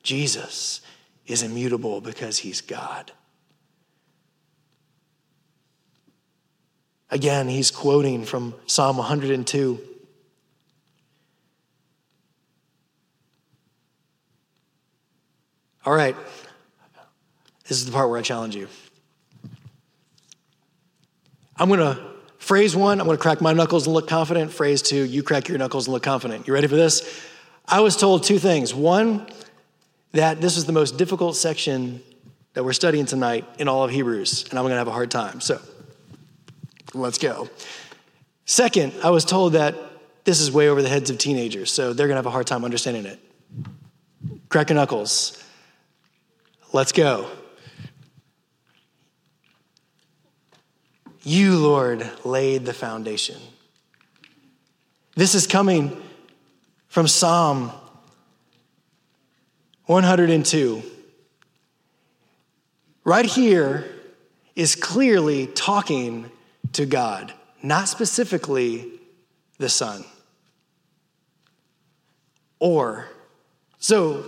Jesus 0.04 0.82
is 1.26 1.44
immutable 1.44 2.00
because 2.00 2.38
he's 2.38 2.62
God. 2.62 3.12
Again, 7.10 7.48
he's 7.48 7.72
quoting 7.72 8.24
from 8.24 8.54
Psalm 8.66 8.98
102. 8.98 9.80
All 15.88 15.94
right, 15.94 16.18
this 17.66 17.78
is 17.78 17.86
the 17.86 17.94
part 17.94 18.10
where 18.10 18.20
I 18.20 18.22
challenge 18.22 18.58
you. 18.58 18.68
I'm 21.56 21.70
going 21.70 21.80
to 21.80 21.98
phrase 22.40 22.76
one, 22.76 23.00
I'm 23.00 23.06
going 23.06 23.18
to 23.18 23.22
crack 23.22 23.40
my 23.40 23.54
knuckles 23.54 23.88
and 23.88 23.94
look 23.94 24.06
confident. 24.06 24.52
Phrase 24.52 24.82
two, 24.82 25.06
you 25.06 25.24
crack 25.24 25.48
your 25.48 25.58
knuckles 25.58 25.88
and 25.88 25.94
look 25.94 26.04
confident. 26.04 26.46
You 26.46 26.54
ready 26.54 26.68
for 26.68 26.76
this? 26.76 27.26
I 27.66 27.80
was 27.80 27.96
told 27.96 28.24
two 28.24 28.38
things. 28.38 28.76
One, 28.76 29.28
that 30.12 30.42
this 30.42 30.58
is 30.58 30.66
the 30.66 30.74
most 30.74 30.98
difficult 30.98 31.38
section 31.38 32.04
that 32.52 32.66
we're 32.66 32.74
studying 32.74 33.06
tonight 33.06 33.46
in 33.58 33.70
all 33.70 33.86
of 33.86 33.92
Hebrews, 33.92 34.50
and 34.50 34.60
I'm 34.60 34.64
going 34.64 34.74
to 34.74 34.78
have 34.78 34.90
a 34.90 34.92
hard 34.92 35.10
time. 35.10 35.40
So, 35.40 35.62
Let's 36.94 37.18
go. 37.18 37.48
Second, 38.44 38.94
I 39.06 39.10
was 39.12 39.24
told 39.24 39.54
that 39.54 39.74
this 40.26 40.42
is 40.42 40.52
way 40.52 40.68
over 40.68 40.82
the 40.82 40.90
heads 40.90 41.10
of 41.10 41.18
teenagers, 41.18 41.72
so 41.72 41.94
they're 41.94 42.08
going 42.08 42.16
to 42.16 42.20
have 42.20 42.26
a 42.26 42.32
hard 42.32 42.46
time 42.46 42.66
understanding 42.66 43.06
it. 43.06 43.22
Crack 44.50 44.68
your 44.68 44.76
knuckles. 44.76 45.46
Let's 46.74 46.92
go. 46.92 47.30
You, 51.24 51.58
Lord, 51.58 52.10
laid 52.26 52.66
the 52.66 52.74
foundation. 52.74 53.38
This 55.16 55.34
is 55.34 55.48
coming 55.48 56.02
from 56.88 57.08
Psalm 57.08 57.72
102. 59.86 60.84
Right 63.04 63.26
here 63.26 63.86
is 64.56 64.76
clearly 64.76 65.48
talking 65.48 66.30
to 66.74 66.86
God, 66.86 67.34
not 67.64 67.88
specifically 67.88 68.92
the 69.58 69.70
Son. 69.70 70.04
Or, 72.60 73.08
so 73.80 74.26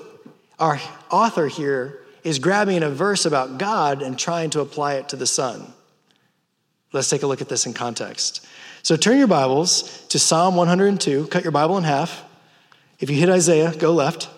our 0.58 0.80
author 1.12 1.48
here 1.48 1.99
is 2.24 2.40
grabbing 2.40 2.84
a 2.84 2.90
verse 2.90 3.26
about 3.26 3.58
God 3.58 4.02
and 4.02 4.18
trying 4.18 4.50
to 4.52 4.62
apply 4.62 4.96
it 4.96 5.10
to 5.10 5.16
the 5.16 5.28
Son. 5.28 5.74
Let's 6.92 7.10
take 7.10 7.24
a 7.24 7.28
look 7.28 7.42
at 7.42 7.50
this 7.50 7.66
in 7.66 7.74
context. 7.74 8.46
So 8.84 8.96
turn 8.96 9.18
your 9.18 9.28
Bibles 9.28 10.06
to 10.08 10.20
Psalm 10.20 10.56
102, 10.56 11.28
cut 11.28 11.44
your 11.44 11.52
Bible 11.52 11.78
in 11.78 11.84
half. 11.84 12.24
If 13.00 13.10
you 13.10 13.16
hit 13.16 13.30
Isaiah, 13.30 13.74
go 13.76 13.94
left. 13.94 14.30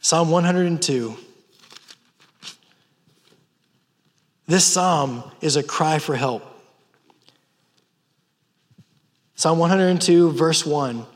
Psalm 0.00 0.30
102. 0.30 1.16
This 4.46 4.64
psalm 4.64 5.22
is 5.40 5.56
a 5.56 5.62
cry 5.62 6.00
for 6.00 6.16
help. 6.16 6.44
Psalm 9.36 9.58
102, 9.58 10.32
verse 10.32 10.66
1. 10.66 11.06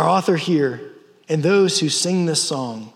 Our 0.00 0.08
author 0.08 0.36
here 0.36 0.80
and 1.28 1.42
those 1.42 1.78
who 1.78 1.90
sing 1.90 2.24
this 2.24 2.42
song 2.42 2.90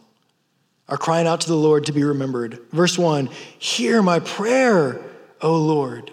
are 0.88 0.96
crying 0.96 1.26
out 1.26 1.42
to 1.42 1.48
the 1.48 1.54
Lord 1.54 1.84
to 1.84 1.92
be 1.92 2.02
remembered. 2.02 2.58
Verse 2.72 2.96
1 2.96 3.28
Hear 3.58 4.00
my 4.00 4.20
prayer, 4.20 5.02
O 5.42 5.54
Lord. 5.54 6.10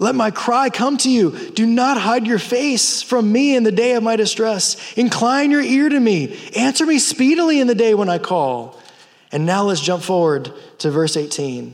Let 0.00 0.16
my 0.16 0.32
cry 0.32 0.68
come 0.68 0.96
to 0.98 1.08
you. 1.08 1.50
Do 1.50 1.64
not 1.64 1.96
hide 1.96 2.26
your 2.26 2.40
face 2.40 3.02
from 3.02 3.30
me 3.30 3.54
in 3.54 3.62
the 3.62 3.70
day 3.70 3.92
of 3.92 4.02
my 4.02 4.16
distress. 4.16 4.94
Incline 4.94 5.52
your 5.52 5.62
ear 5.62 5.88
to 5.88 6.00
me. 6.00 6.36
Answer 6.56 6.86
me 6.86 6.98
speedily 6.98 7.60
in 7.60 7.68
the 7.68 7.76
day 7.76 7.94
when 7.94 8.08
I 8.08 8.18
call. 8.18 8.76
And 9.30 9.46
now 9.46 9.62
let's 9.62 9.80
jump 9.80 10.02
forward 10.02 10.52
to 10.78 10.90
verse 10.90 11.16
18. 11.16 11.72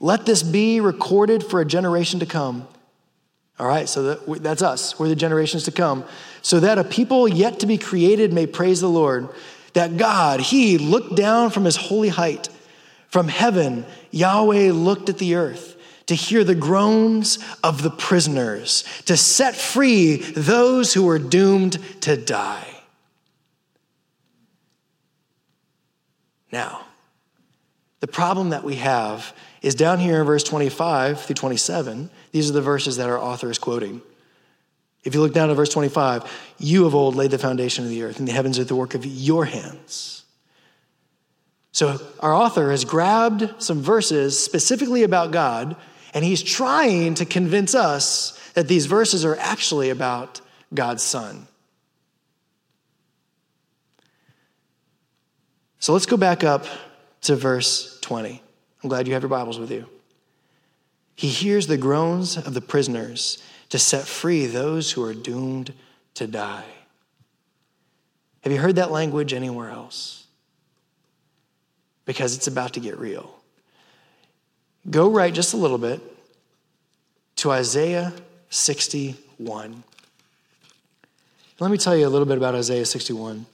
Let 0.00 0.24
this 0.24 0.42
be 0.42 0.80
recorded 0.80 1.44
for 1.44 1.60
a 1.60 1.66
generation 1.66 2.20
to 2.20 2.26
come. 2.26 2.66
All 3.58 3.66
right, 3.66 3.88
so 3.88 4.02
that, 4.02 4.42
that's 4.42 4.62
us. 4.62 4.98
We're 4.98 5.08
the 5.08 5.16
generations 5.16 5.64
to 5.64 5.72
come. 5.72 6.04
So 6.42 6.60
that 6.60 6.78
a 6.78 6.84
people 6.84 7.26
yet 7.26 7.60
to 7.60 7.66
be 7.66 7.76
created 7.76 8.32
may 8.32 8.46
praise 8.46 8.80
the 8.80 8.88
Lord. 8.88 9.28
That 9.72 9.96
God, 9.96 10.40
He 10.40 10.78
looked 10.78 11.16
down 11.16 11.50
from 11.50 11.64
His 11.64 11.76
holy 11.76 12.08
height. 12.08 12.48
From 13.08 13.28
heaven, 13.28 13.84
Yahweh 14.10 14.70
looked 14.72 15.08
at 15.08 15.18
the 15.18 15.34
earth 15.34 15.76
to 16.06 16.14
hear 16.14 16.44
the 16.44 16.54
groans 16.54 17.38
of 17.62 17.82
the 17.82 17.90
prisoners, 17.90 18.84
to 19.04 19.16
set 19.16 19.54
free 19.54 20.16
those 20.16 20.94
who 20.94 21.04
were 21.04 21.18
doomed 21.18 21.78
to 22.00 22.16
die. 22.16 22.66
Now, 26.50 26.86
the 28.00 28.06
problem 28.06 28.50
that 28.50 28.64
we 28.64 28.76
have 28.76 29.34
is 29.62 29.74
down 29.74 29.98
here 29.98 30.20
in 30.20 30.26
verse 30.26 30.44
25 30.44 31.22
through 31.22 31.34
27. 31.34 32.10
These 32.32 32.50
are 32.50 32.52
the 32.52 32.62
verses 32.62 32.96
that 32.96 33.08
our 33.08 33.18
author 33.18 33.50
is 33.50 33.58
quoting. 33.58 34.02
If 35.04 35.14
you 35.14 35.20
look 35.20 35.32
down 35.32 35.50
at 35.50 35.56
verse 35.56 35.70
25, 35.70 36.30
you 36.58 36.86
of 36.86 36.94
old 36.94 37.14
laid 37.14 37.30
the 37.30 37.38
foundation 37.38 37.84
of 37.84 37.90
the 37.90 38.02
earth, 38.02 38.18
and 38.18 38.28
the 38.28 38.32
heavens 38.32 38.58
are 38.58 38.64
the 38.64 38.76
work 38.76 38.94
of 38.94 39.04
your 39.04 39.46
hands. 39.46 40.24
So 41.72 41.98
our 42.20 42.34
author 42.34 42.70
has 42.70 42.84
grabbed 42.84 43.62
some 43.62 43.80
verses 43.80 44.42
specifically 44.42 45.02
about 45.02 45.30
God, 45.30 45.76
and 46.14 46.24
he's 46.24 46.42
trying 46.42 47.14
to 47.14 47.24
convince 47.24 47.74
us 47.74 48.38
that 48.54 48.68
these 48.68 48.86
verses 48.86 49.24
are 49.24 49.36
actually 49.36 49.90
about 49.90 50.40
God's 50.74 51.02
Son. 51.02 51.46
So 55.78 55.92
let's 55.92 56.06
go 56.06 56.16
back 56.16 56.42
up 56.42 56.66
to 57.22 57.36
verse 57.36 57.98
20. 58.00 58.42
I'm 58.82 58.88
glad 58.88 59.06
you 59.06 59.14
have 59.14 59.22
your 59.22 59.28
Bibles 59.28 59.58
with 59.58 59.70
you. 59.70 59.86
He 61.16 61.28
hears 61.28 61.66
the 61.66 61.76
groans 61.76 62.36
of 62.36 62.54
the 62.54 62.60
prisoners 62.60 63.42
to 63.70 63.78
set 63.78 64.06
free 64.06 64.46
those 64.46 64.92
who 64.92 65.04
are 65.04 65.14
doomed 65.14 65.72
to 66.14 66.26
die. 66.26 66.64
Have 68.42 68.52
you 68.52 68.58
heard 68.58 68.76
that 68.76 68.92
language 68.92 69.32
anywhere 69.32 69.70
else? 69.70 70.26
Because 72.04 72.36
it's 72.36 72.46
about 72.46 72.74
to 72.74 72.80
get 72.80 72.98
real. 72.98 73.34
Go 74.88 75.10
right 75.10 75.34
just 75.34 75.54
a 75.54 75.56
little 75.56 75.76
bit 75.76 76.00
to 77.36 77.50
Isaiah 77.50 78.12
61. 78.50 79.82
Let 81.60 81.70
me 81.70 81.78
tell 81.78 81.96
you 81.96 82.06
a 82.06 82.08
little 82.08 82.26
bit 82.26 82.38
about 82.38 82.54
Isaiah 82.54 82.86
61. 82.86 83.44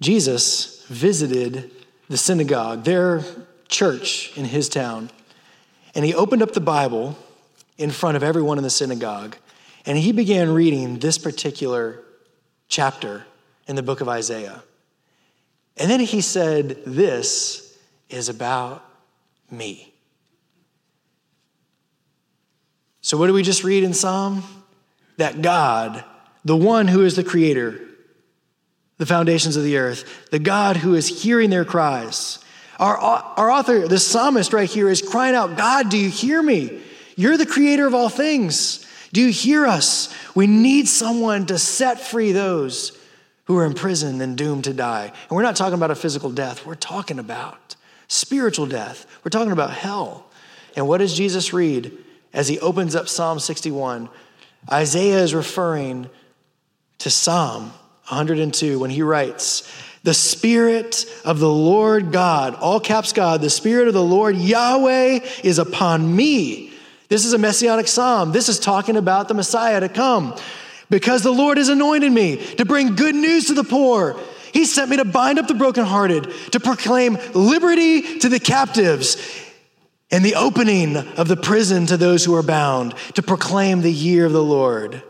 Jesus 0.00 0.84
visited 0.88 1.70
the 2.08 2.16
synagogue, 2.16 2.84
their 2.84 3.22
church 3.68 4.36
in 4.36 4.44
his 4.44 4.68
town, 4.68 5.10
and 5.94 6.04
he 6.04 6.14
opened 6.14 6.42
up 6.42 6.52
the 6.52 6.60
Bible 6.60 7.16
in 7.78 7.90
front 7.90 8.16
of 8.16 8.22
everyone 8.22 8.58
in 8.58 8.64
the 8.64 8.70
synagogue, 8.70 9.36
and 9.84 9.98
he 9.98 10.12
began 10.12 10.52
reading 10.52 10.98
this 10.98 11.18
particular 11.18 12.02
chapter 12.68 13.24
in 13.66 13.76
the 13.76 13.82
book 13.82 14.00
of 14.00 14.08
Isaiah. 14.08 14.62
And 15.76 15.90
then 15.90 16.00
he 16.00 16.20
said, 16.20 16.82
This 16.86 17.76
is 18.08 18.28
about 18.28 18.84
me. 19.50 19.92
So, 23.00 23.16
what 23.16 23.26
do 23.28 23.32
we 23.32 23.42
just 23.42 23.62
read 23.62 23.84
in 23.84 23.94
Psalm? 23.94 24.42
That 25.18 25.40
God, 25.40 26.04
the 26.44 26.56
one 26.56 26.88
who 26.88 27.04
is 27.04 27.16
the 27.16 27.24
creator, 27.24 27.80
the 28.98 29.06
foundations 29.06 29.56
of 29.56 29.64
the 29.64 29.76
earth, 29.76 30.30
the 30.30 30.38
God 30.38 30.76
who 30.76 30.94
is 30.94 31.22
hearing 31.22 31.50
their 31.50 31.64
cries, 31.64 32.38
Our, 32.78 32.96
our 32.96 33.50
author, 33.50 33.86
the 33.86 33.98
psalmist 33.98 34.52
right 34.52 34.68
here, 34.68 34.88
is 34.88 35.02
crying 35.02 35.34
out, 35.34 35.56
God, 35.56 35.88
do 35.88 35.98
you 35.98 36.10
hear 36.10 36.42
me? 36.42 36.82
You're 37.16 37.36
the 37.36 37.46
creator 37.46 37.86
of 37.86 37.94
all 37.94 38.08
things. 38.08 38.86
Do 39.12 39.20
you 39.22 39.32
hear 39.32 39.66
us? 39.66 40.14
We 40.34 40.46
need 40.46 40.88
someone 40.88 41.46
to 41.46 41.58
set 41.58 42.00
free 42.00 42.32
those 42.32 42.98
who 43.44 43.56
are 43.56 43.64
imprisoned 43.64 44.20
and 44.20 44.36
doomed 44.36 44.64
to 44.64 44.74
die. 44.74 45.04
And 45.28 45.30
we're 45.30 45.42
not 45.42 45.56
talking 45.56 45.74
about 45.74 45.90
a 45.90 45.94
physical 45.94 46.30
death, 46.30 46.66
we're 46.66 46.74
talking 46.74 47.18
about 47.18 47.76
spiritual 48.08 48.66
death. 48.66 49.06
We're 49.24 49.30
talking 49.30 49.52
about 49.52 49.70
hell. 49.70 50.26
And 50.76 50.86
what 50.86 50.98
does 50.98 51.16
Jesus 51.16 51.52
read 51.52 51.92
as 52.32 52.48
he 52.48 52.58
opens 52.60 52.94
up 52.94 53.08
Psalm 53.08 53.38
61? 53.38 54.08
Isaiah 54.70 55.22
is 55.22 55.34
referring 55.34 56.08
to 56.98 57.10
Psalm 57.10 57.72
102 58.08 58.78
when 58.78 58.90
he 58.90 59.02
writes, 59.02 59.70
The 60.02 60.14
Spirit 60.14 61.06
of 61.24 61.40
the 61.40 61.50
Lord 61.50 62.12
God, 62.12 62.54
all 62.54 62.80
caps 62.80 63.12
God, 63.12 63.40
the 63.40 63.50
Spirit 63.50 63.88
of 63.88 63.94
the 63.94 64.02
Lord 64.02 64.36
Yahweh 64.36 65.20
is 65.42 65.58
upon 65.58 66.14
me. 66.14 66.72
This 67.08 67.24
is 67.24 67.32
a 67.32 67.38
messianic 67.38 67.88
psalm. 67.88 68.32
This 68.32 68.48
is 68.48 68.58
talking 68.58 68.96
about 68.96 69.28
the 69.28 69.34
Messiah 69.34 69.80
to 69.80 69.88
come. 69.88 70.36
Because 70.88 71.22
the 71.22 71.32
Lord 71.32 71.58
has 71.58 71.68
anointed 71.68 72.12
me 72.12 72.36
to 72.56 72.64
bring 72.64 72.94
good 72.94 73.14
news 73.14 73.46
to 73.46 73.54
the 73.54 73.64
poor. 73.64 74.16
He 74.52 74.64
sent 74.64 74.90
me 74.90 74.96
to 74.98 75.04
bind 75.04 75.38
up 75.38 75.48
the 75.48 75.54
brokenhearted, 75.54 76.32
to 76.52 76.60
proclaim 76.60 77.18
liberty 77.34 78.20
to 78.20 78.28
the 78.28 78.40
captives, 78.40 79.16
and 80.10 80.24
the 80.24 80.36
opening 80.36 80.96
of 80.96 81.26
the 81.26 81.36
prison 81.36 81.86
to 81.86 81.96
those 81.96 82.24
who 82.24 82.34
are 82.34 82.42
bound, 82.42 82.94
to 83.14 83.22
proclaim 83.22 83.82
the 83.82 83.92
year 83.92 84.26
of 84.26 84.32
the 84.32 84.42
Lord, 84.42 85.02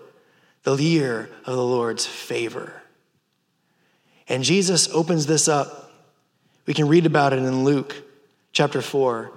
the 0.62 0.74
year 0.76 1.28
of 1.44 1.54
the 1.54 1.64
Lord's 1.64 2.06
favor. 2.06 2.82
And 4.28 4.42
Jesus 4.42 4.88
opens 4.92 5.26
this 5.26 5.48
up. 5.48 5.92
We 6.66 6.74
can 6.74 6.88
read 6.88 7.06
about 7.06 7.32
it 7.32 7.38
in 7.38 7.64
Luke 7.64 7.94
chapter 8.52 8.82
4. 8.82 9.30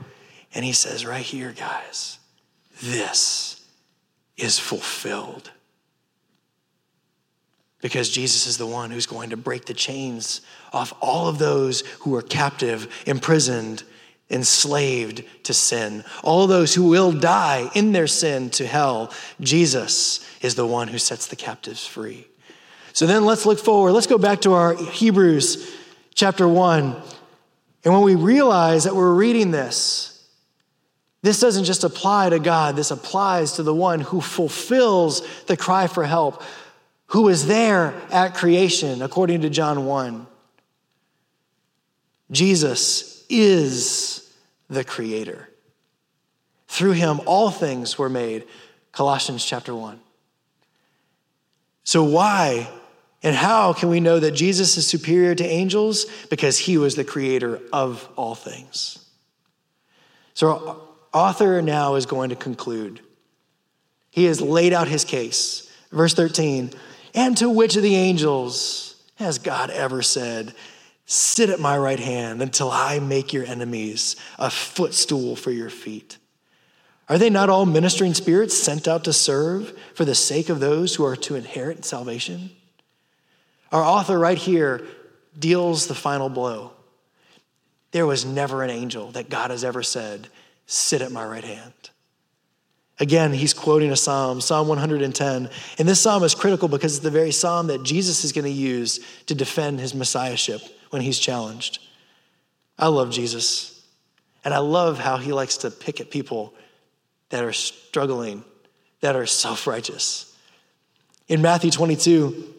And 0.56 0.66
he 0.66 0.72
says, 0.72 1.06
right 1.06 1.24
here, 1.24 1.54
guys, 1.56 2.18
this 2.82 3.64
is 4.38 4.58
fulfilled. 4.58 5.52
Because 7.82 8.10
Jesus 8.10 8.48
is 8.48 8.58
the 8.58 8.66
one 8.66 8.92
who's 8.92 9.06
going 9.06 9.30
to 9.30 9.38
break 9.38 9.66
the 9.66 9.74
chains 9.74 10.42
off 10.74 10.94
all 11.00 11.28
of 11.28 11.38
those 11.38 11.82
who 12.02 12.16
are 12.16 12.22
captive, 12.22 12.92
imprisoned, 13.06 13.84
enslaved 14.30 15.24
to 15.44 15.54
sin. 15.54 16.04
All 16.24 16.46
those 16.46 16.74
who 16.74 16.90
will 16.90 17.12
die 17.12 17.70
in 17.76 17.92
their 17.92 18.08
sin 18.08 18.50
to 18.52 18.68
hell. 18.68 19.14
Jesus 19.40 20.26
is 20.42 20.56
the 20.56 20.68
one 20.68 20.88
who 20.88 20.98
sets 20.98 21.28
the 21.28 21.36
captives 21.36 21.86
free. 21.86 22.28
So 23.00 23.08
then 23.08 23.24
let's 23.24 23.46
look 23.46 23.60
forward. 23.60 23.94
Let's 23.94 24.08
go 24.08 24.18
back 24.18 24.42
to 24.42 24.52
our 24.52 24.76
Hebrews 24.76 25.74
chapter 26.16 26.46
1. 26.46 27.02
And 27.86 27.94
when 27.94 28.04
we 28.04 28.16
realize 28.16 28.84
that 28.84 28.94
we're 28.94 29.14
reading 29.14 29.52
this, 29.52 30.28
this 31.22 31.40
doesn't 31.40 31.64
just 31.64 31.86
apply 31.86 32.32
to 32.32 32.40
God, 32.40 32.76
this 32.76 32.92
applies 32.92 33.54
to 33.54 33.64
the 33.64 33.74
one 33.74 34.02
who 34.02 34.20
fulfills 34.20 35.26
the 35.46 35.56
cry 35.56 35.88
for 35.88 36.04
help, 36.04 36.44
who 37.06 37.22
was 37.22 37.48
there 37.48 37.94
at 38.12 38.36
creation, 38.36 39.02
according 39.02 39.44
to 39.44 39.50
John 39.50 39.86
1. 39.86 40.28
Jesus 42.32 43.26
is 43.30 44.30
the 44.70 44.84
creator. 44.84 45.48
Through 46.68 46.92
him, 46.92 47.22
all 47.26 47.50
things 47.50 47.98
were 47.98 48.10
made. 48.10 48.46
Colossians 48.92 49.46
chapter 49.46 49.74
1. 49.74 50.02
So, 51.86 52.04
why 52.04 52.68
and 53.22 53.36
how 53.36 53.74
can 53.74 53.90
we 53.90 54.00
know 54.00 54.20
that 54.20 54.32
Jesus 54.32 54.78
is 54.78 54.88
superior 54.88 55.36
to 55.36 55.46
angels? 55.46 56.06
Because 56.30 56.58
he 56.58 56.78
was 56.78 56.96
the 56.96 57.04
creator 57.04 57.60
of 57.74 58.08
all 58.16 58.36
things. 58.36 59.06
So, 60.34 60.50
our 60.50 60.78
author 61.14 61.62
now 61.62 61.96
is 61.96 62.06
going 62.06 62.30
to 62.30 62.36
conclude. 62.36 63.02
He 64.10 64.26
has 64.26 64.42
laid 64.42 64.74
out 64.74 64.88
his 64.88 65.04
case. 65.04 65.70
Verse 65.92 66.14
13, 66.14 66.72
and 67.16 67.36
to 67.38 67.50
which 67.50 67.76
of 67.76 67.82
the 67.82 67.96
angels 67.96 68.96
has 69.16 69.40
God 69.40 69.72
ever 69.72 70.02
said, 70.02 70.54
Sit 71.06 71.50
at 71.50 71.60
my 71.60 71.76
right 71.76 72.00
hand 72.00 72.42
until 72.44 72.70
I 72.70 73.00
make 73.00 73.34
your 73.34 73.44
enemies 73.44 74.16
a 74.38 74.52
footstool 74.52 75.36
for 75.36 75.50
your 75.50 75.72
feet? 75.72 76.20
Are 77.10 77.18
they 77.18 77.32
not 77.32 77.50
all 77.50 77.66
ministering 77.66 78.14
spirits 78.14 78.56
sent 78.56 78.88
out 78.88 79.04
to 79.06 79.14
serve 79.14 79.76
for 79.96 80.06
the 80.06 80.14
sake 80.14 80.50
of 80.50 80.60
those 80.60 80.96
who 80.96 81.04
are 81.04 81.16
to 81.16 81.34
inherit 81.34 81.84
salvation? 81.84 82.52
Our 83.72 83.84
author, 83.84 84.18
right 84.18 84.38
here, 84.38 84.86
deals 85.38 85.88
the 85.88 85.96
final 85.96 86.30
blow. 86.30 86.72
There 87.92 88.06
was 88.06 88.26
never 88.26 88.64
an 88.64 88.70
angel 88.70 89.12
that 89.12 89.30
God 89.30 89.52
has 89.52 89.64
ever 89.64 89.84
said, 89.84 90.28
Sit 90.66 91.02
at 91.02 91.12
my 91.12 91.26
right 91.26 91.44
hand. 91.44 91.74
Again, 93.00 93.32
he's 93.32 93.54
quoting 93.54 93.92
a 93.92 93.96
psalm, 93.96 94.42
Psalm 94.42 94.68
110. 94.68 95.50
And 95.78 95.88
this 95.88 96.02
psalm 96.02 96.24
is 96.24 96.36
critical 96.36 96.68
because 96.68 96.96
it's 96.96 97.04
the 97.04 97.10
very 97.10 97.32
psalm 97.32 97.68
that 97.68 97.84
Jesus 97.84 98.24
is 98.26 98.34
going 98.34 98.46
to 98.46 98.52
use 98.52 99.00
to 99.28 99.34
defend 99.34 99.80
his 99.80 99.96
messiahship 99.96 100.62
when 100.90 101.02
he's 101.02 101.18
challenged. 101.18 101.80
I 102.78 102.88
love 102.88 103.10
Jesus. 103.10 103.86
And 104.44 104.54
I 104.54 104.60
love 104.60 105.00
how 105.00 105.18
he 105.18 105.32
likes 105.32 105.58
to 105.58 105.72
pick 105.72 106.02
at 106.02 106.12
people 106.12 106.54
that 107.30 107.44
are 107.44 107.54
struggling, 107.54 108.44
that 109.02 109.16
are 109.16 109.26
self 109.26 109.66
righteous. 109.66 110.36
In 111.28 111.42
Matthew 111.42 111.72
22, 111.72 112.56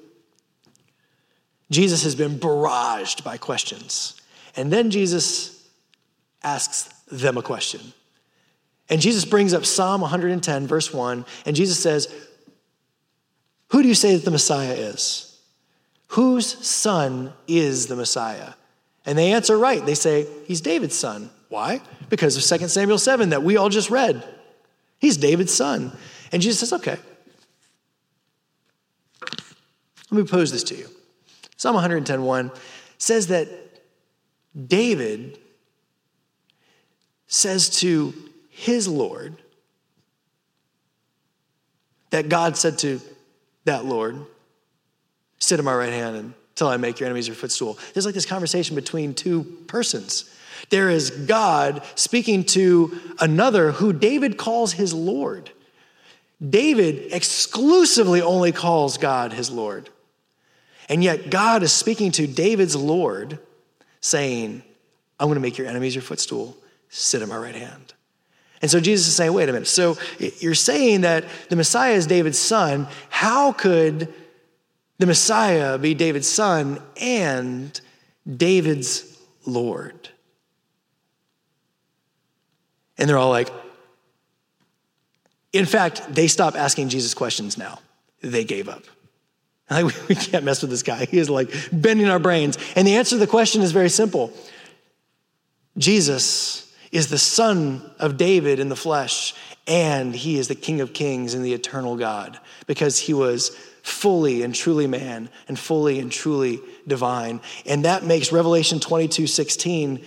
Jesus 1.70 2.02
has 2.02 2.14
been 2.14 2.38
barraged 2.38 3.22
by 3.22 3.36
questions. 3.36 4.20
And 4.56 4.72
then 4.72 4.90
Jesus 4.90 5.68
asks 6.42 6.88
them 7.10 7.38
a 7.38 7.42
question. 7.42 7.80
And 8.88 9.00
Jesus 9.00 9.24
brings 9.24 9.54
up 9.54 9.64
Psalm 9.64 10.00
110, 10.00 10.66
verse 10.66 10.92
1, 10.92 11.24
and 11.46 11.54
Jesus 11.54 11.80
says, 11.80 12.12
Who 13.68 13.82
do 13.82 13.88
you 13.88 13.94
say 13.94 14.16
that 14.16 14.24
the 14.24 14.32
Messiah 14.32 14.72
is? 14.72 15.40
Whose 16.08 16.66
son 16.66 17.32
is 17.46 17.86
the 17.86 17.94
Messiah? 17.94 18.54
And 19.06 19.16
they 19.16 19.32
answer 19.32 19.56
right. 19.56 19.84
They 19.84 19.94
say, 19.94 20.26
He's 20.46 20.60
David's 20.60 20.98
son. 20.98 21.30
Why? 21.48 21.80
Because 22.08 22.36
of 22.36 22.60
2 22.60 22.66
Samuel 22.68 22.98
7 22.98 23.28
that 23.28 23.44
we 23.44 23.56
all 23.56 23.68
just 23.68 23.90
read. 23.90 24.24
He's 24.98 25.16
David's 25.16 25.54
son. 25.54 25.96
And 26.32 26.42
Jesus 26.42 26.60
says, 26.60 26.72
Okay. 26.72 26.96
Let 30.10 30.24
me 30.24 30.24
pose 30.24 30.50
this 30.50 30.64
to 30.64 30.74
you. 30.74 30.88
Psalm 31.60 31.76
110:1 31.76 32.50
says 32.96 33.26
that 33.26 33.46
David 34.66 35.38
says 37.26 37.68
to 37.80 38.14
his 38.48 38.88
Lord, 38.88 39.36
that 42.08 42.30
God 42.30 42.56
said 42.56 42.78
to 42.78 42.98
that 43.66 43.84
Lord, 43.84 44.24
Sit 45.38 45.58
at 45.58 45.64
my 45.66 45.74
right 45.74 45.92
hand 45.92 46.32
until 46.52 46.68
I 46.68 46.78
make 46.78 46.98
your 46.98 47.08
enemies 47.08 47.28
your 47.28 47.36
footstool. 47.36 47.78
There's 47.92 48.06
like 48.06 48.14
this 48.14 48.24
conversation 48.24 48.74
between 48.74 49.12
two 49.12 49.44
persons. 49.66 50.34
There 50.70 50.88
is 50.88 51.10
God 51.10 51.82
speaking 51.94 52.44
to 52.44 52.98
another 53.18 53.72
who 53.72 53.92
David 53.92 54.38
calls 54.38 54.72
his 54.72 54.94
Lord. 54.94 55.50
David 56.40 57.12
exclusively 57.12 58.22
only 58.22 58.50
calls 58.50 58.96
God 58.96 59.34
his 59.34 59.50
Lord. 59.50 59.90
And 60.90 61.04
yet 61.04 61.30
God 61.30 61.62
is 61.62 61.72
speaking 61.72 62.10
to 62.12 62.26
David's 62.26 62.74
Lord, 62.74 63.38
saying, 64.00 64.62
I'm 65.20 65.28
going 65.28 65.36
to 65.36 65.40
make 65.40 65.56
your 65.56 65.68
enemies 65.68 65.94
your 65.94 66.02
footstool. 66.02 66.56
Sit 66.88 67.22
at 67.22 67.28
my 67.28 67.36
right 67.36 67.54
hand. 67.54 67.94
And 68.60 68.68
so 68.68 68.80
Jesus 68.80 69.06
is 69.06 69.14
saying, 69.14 69.32
wait 69.32 69.48
a 69.48 69.52
minute. 69.52 69.68
So 69.68 69.96
you're 70.18 70.54
saying 70.54 71.02
that 71.02 71.24
the 71.48 71.54
Messiah 71.54 71.94
is 71.94 72.08
David's 72.08 72.38
son. 72.40 72.88
How 73.08 73.52
could 73.52 74.12
the 74.98 75.06
Messiah 75.06 75.78
be 75.78 75.94
David's 75.94 76.28
son 76.28 76.82
and 77.00 77.80
David's 78.28 79.16
Lord? 79.46 80.08
And 82.98 83.08
they're 83.08 83.16
all 83.16 83.30
like, 83.30 83.50
in 85.52 85.66
fact, 85.66 86.02
they 86.12 86.26
stop 86.26 86.56
asking 86.56 86.88
Jesus 86.88 87.14
questions 87.14 87.56
now. 87.56 87.78
They 88.22 88.44
gave 88.44 88.68
up. 88.68 88.82
Like, 89.70 89.84
we 90.08 90.14
can't 90.14 90.44
mess 90.44 90.62
with 90.62 90.70
this 90.70 90.82
guy. 90.82 91.04
He 91.06 91.18
is 91.18 91.30
like 91.30 91.50
bending 91.72 92.08
our 92.08 92.18
brains. 92.18 92.58
And 92.76 92.86
the 92.86 92.96
answer 92.96 93.16
to 93.16 93.20
the 93.20 93.26
question 93.26 93.62
is 93.62 93.72
very 93.72 93.88
simple 93.88 94.32
Jesus 95.78 96.74
is 96.92 97.08
the 97.08 97.18
son 97.18 97.82
of 97.98 98.16
David 98.16 98.58
in 98.58 98.68
the 98.68 98.76
flesh, 98.76 99.34
and 99.66 100.14
he 100.14 100.38
is 100.38 100.48
the 100.48 100.54
King 100.54 100.80
of 100.80 100.92
kings 100.92 101.34
and 101.34 101.44
the 101.44 101.54
eternal 101.54 101.96
God 101.96 102.38
because 102.66 102.98
he 102.98 103.14
was 103.14 103.50
fully 103.82 104.42
and 104.42 104.54
truly 104.54 104.86
man 104.86 105.30
and 105.48 105.58
fully 105.58 106.00
and 106.00 106.10
truly 106.10 106.60
divine. 106.86 107.40
And 107.64 107.84
that 107.84 108.04
makes 108.04 108.32
Revelation 108.32 108.80
22 108.80 109.26
16 109.26 110.04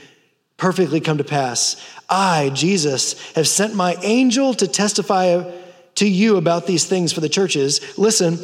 perfectly 0.57 0.99
come 0.99 1.17
to 1.17 1.23
pass. 1.23 1.75
I, 2.09 2.51
Jesus, 2.53 3.33
have 3.33 3.47
sent 3.47 3.75
my 3.75 3.95
angel 4.01 4.53
to 4.55 4.67
testify 4.67 5.49
to 5.95 6.07
you 6.07 6.37
about 6.37 6.67
these 6.67 6.85
things 6.85 7.13
for 7.13 7.21
the 7.21 7.29
churches. 7.29 7.97
Listen, 7.97 8.39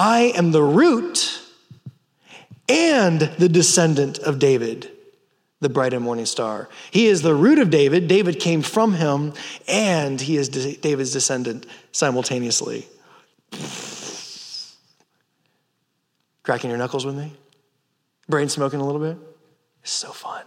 I 0.00 0.32
am 0.36 0.52
the 0.52 0.62
root 0.62 1.42
and 2.68 3.20
the 3.20 3.48
descendant 3.48 4.20
of 4.20 4.38
David 4.38 4.92
the 5.60 5.68
bright 5.68 5.92
and 5.92 6.04
morning 6.04 6.24
star. 6.24 6.68
He 6.92 7.06
is 7.06 7.22
the 7.22 7.34
root 7.34 7.58
of 7.58 7.68
David. 7.68 8.06
David 8.06 8.38
came 8.38 8.62
from 8.62 8.92
him, 8.92 9.32
and 9.66 10.20
he 10.20 10.36
is 10.36 10.48
David's 10.48 11.12
descendant 11.12 11.66
simultaneously. 11.90 12.86
Cracking 16.44 16.70
your 16.70 16.78
knuckles 16.78 17.04
with 17.04 17.16
me? 17.16 17.32
Brain 18.28 18.48
smoking 18.48 18.78
a 18.78 18.86
little 18.86 19.00
bit? 19.00 19.16
It's 19.82 19.90
so 19.90 20.12
fun. 20.12 20.44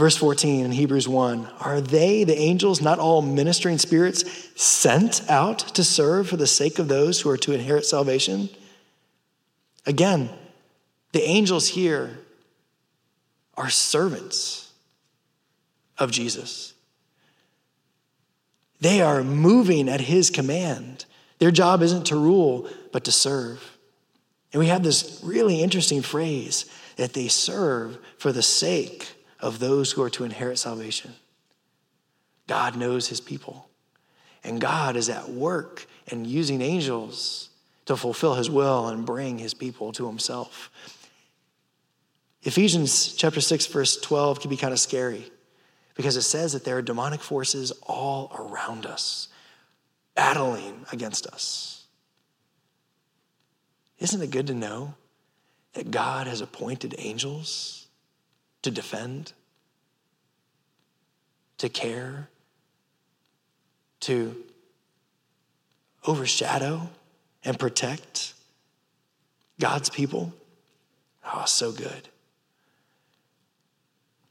Verse 0.00 0.16
14 0.16 0.64
in 0.64 0.72
Hebrews 0.72 1.06
1 1.06 1.46
Are 1.60 1.78
they, 1.82 2.24
the 2.24 2.38
angels, 2.38 2.80
not 2.80 2.98
all 2.98 3.20
ministering 3.20 3.76
spirits 3.76 4.24
sent 4.56 5.28
out 5.28 5.58
to 5.74 5.84
serve 5.84 6.26
for 6.26 6.38
the 6.38 6.46
sake 6.46 6.78
of 6.78 6.88
those 6.88 7.20
who 7.20 7.28
are 7.28 7.36
to 7.36 7.52
inherit 7.52 7.84
salvation? 7.84 8.48
Again, 9.84 10.30
the 11.12 11.22
angels 11.22 11.68
here 11.68 12.18
are 13.58 13.68
servants 13.68 14.72
of 15.98 16.10
Jesus. 16.10 16.72
They 18.80 19.02
are 19.02 19.22
moving 19.22 19.86
at 19.86 20.00
his 20.00 20.30
command. 20.30 21.04
Their 21.40 21.50
job 21.50 21.82
isn't 21.82 22.06
to 22.06 22.16
rule, 22.16 22.70
but 22.90 23.04
to 23.04 23.12
serve. 23.12 23.76
And 24.54 24.60
we 24.60 24.68
have 24.68 24.82
this 24.82 25.20
really 25.22 25.60
interesting 25.60 26.00
phrase 26.00 26.64
that 26.96 27.12
they 27.12 27.28
serve 27.28 27.98
for 28.16 28.32
the 28.32 28.42
sake 28.42 29.14
of 29.40 29.58
those 29.58 29.92
who 29.92 30.02
are 30.02 30.10
to 30.10 30.24
inherit 30.24 30.58
salvation. 30.58 31.14
God 32.46 32.76
knows 32.76 33.08
his 33.08 33.20
people, 33.20 33.68
and 34.42 34.60
God 34.60 34.96
is 34.96 35.08
at 35.08 35.28
work 35.30 35.86
and 36.08 36.26
using 36.26 36.60
angels 36.60 37.50
to 37.86 37.96
fulfill 37.96 38.34
his 38.34 38.50
will 38.50 38.88
and 38.88 39.06
bring 39.06 39.38
his 39.38 39.54
people 39.54 39.92
to 39.92 40.06
himself. 40.06 40.70
Ephesians 42.42 43.14
chapter 43.14 43.40
6 43.40 43.66
verse 43.66 43.96
12 44.00 44.40
can 44.40 44.50
be 44.50 44.56
kind 44.56 44.72
of 44.72 44.80
scary 44.80 45.30
because 45.94 46.16
it 46.16 46.22
says 46.22 46.52
that 46.54 46.64
there 46.64 46.78
are 46.78 46.82
demonic 46.82 47.20
forces 47.20 47.72
all 47.86 48.32
around 48.38 48.86
us 48.86 49.28
battling 50.14 50.86
against 50.92 51.26
us. 51.26 51.84
Isn't 53.98 54.22
it 54.22 54.30
good 54.30 54.46
to 54.46 54.54
know 54.54 54.94
that 55.74 55.90
God 55.90 56.26
has 56.26 56.40
appointed 56.40 56.94
angels 56.98 57.79
to 58.62 58.70
defend, 58.70 59.32
to 61.58 61.68
care, 61.68 62.28
to 64.00 64.36
overshadow 66.06 66.90
and 67.44 67.58
protect 67.58 68.34
God's 69.58 69.90
people? 69.90 70.32
Oh, 71.24 71.44
so 71.46 71.72
good. 71.72 72.08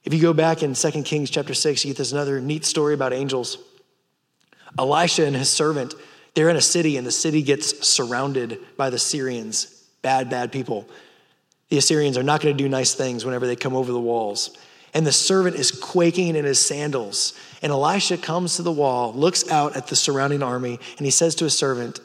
If 0.03 0.13
you 0.13 0.21
go 0.21 0.33
back 0.33 0.63
in 0.63 0.73
2 0.73 1.03
Kings 1.03 1.29
chapter 1.29 1.53
6, 1.53 1.85
you 1.85 1.91
get 1.91 1.97
this 1.97 2.11
another 2.11 2.41
neat 2.41 2.65
story 2.65 2.93
about 2.93 3.13
angels. 3.13 3.57
Elisha 4.77 5.25
and 5.25 5.35
his 5.35 5.49
servant, 5.49 5.93
they're 6.33 6.49
in 6.49 6.55
a 6.55 6.61
city, 6.61 6.97
and 6.97 7.05
the 7.05 7.11
city 7.11 7.41
gets 7.41 7.87
surrounded 7.87 8.59
by 8.77 8.89
the 8.89 8.99
Syrians, 8.99 9.65
bad, 10.01 10.29
bad 10.29 10.51
people. 10.51 10.87
The 11.69 11.77
Assyrians 11.77 12.17
are 12.17 12.23
not 12.23 12.41
going 12.41 12.55
to 12.55 12.63
do 12.63 12.69
nice 12.69 12.93
things 12.93 13.25
whenever 13.25 13.47
they 13.47 13.55
come 13.55 13.75
over 13.75 13.91
the 13.91 13.99
walls. 13.99 14.57
And 14.93 15.05
the 15.05 15.11
servant 15.11 15.55
is 15.55 15.71
quaking 15.71 16.35
in 16.35 16.45
his 16.45 16.59
sandals. 16.59 17.33
And 17.61 17.71
Elisha 17.71 18.17
comes 18.17 18.55
to 18.55 18.63
the 18.63 18.71
wall, 18.71 19.13
looks 19.13 19.49
out 19.51 19.75
at 19.77 19.87
the 19.87 19.95
surrounding 19.95 20.41
army, 20.41 20.79
and 20.97 21.05
he 21.05 21.11
says 21.11 21.35
to 21.35 21.43
his 21.43 21.57
servant, 21.57 21.99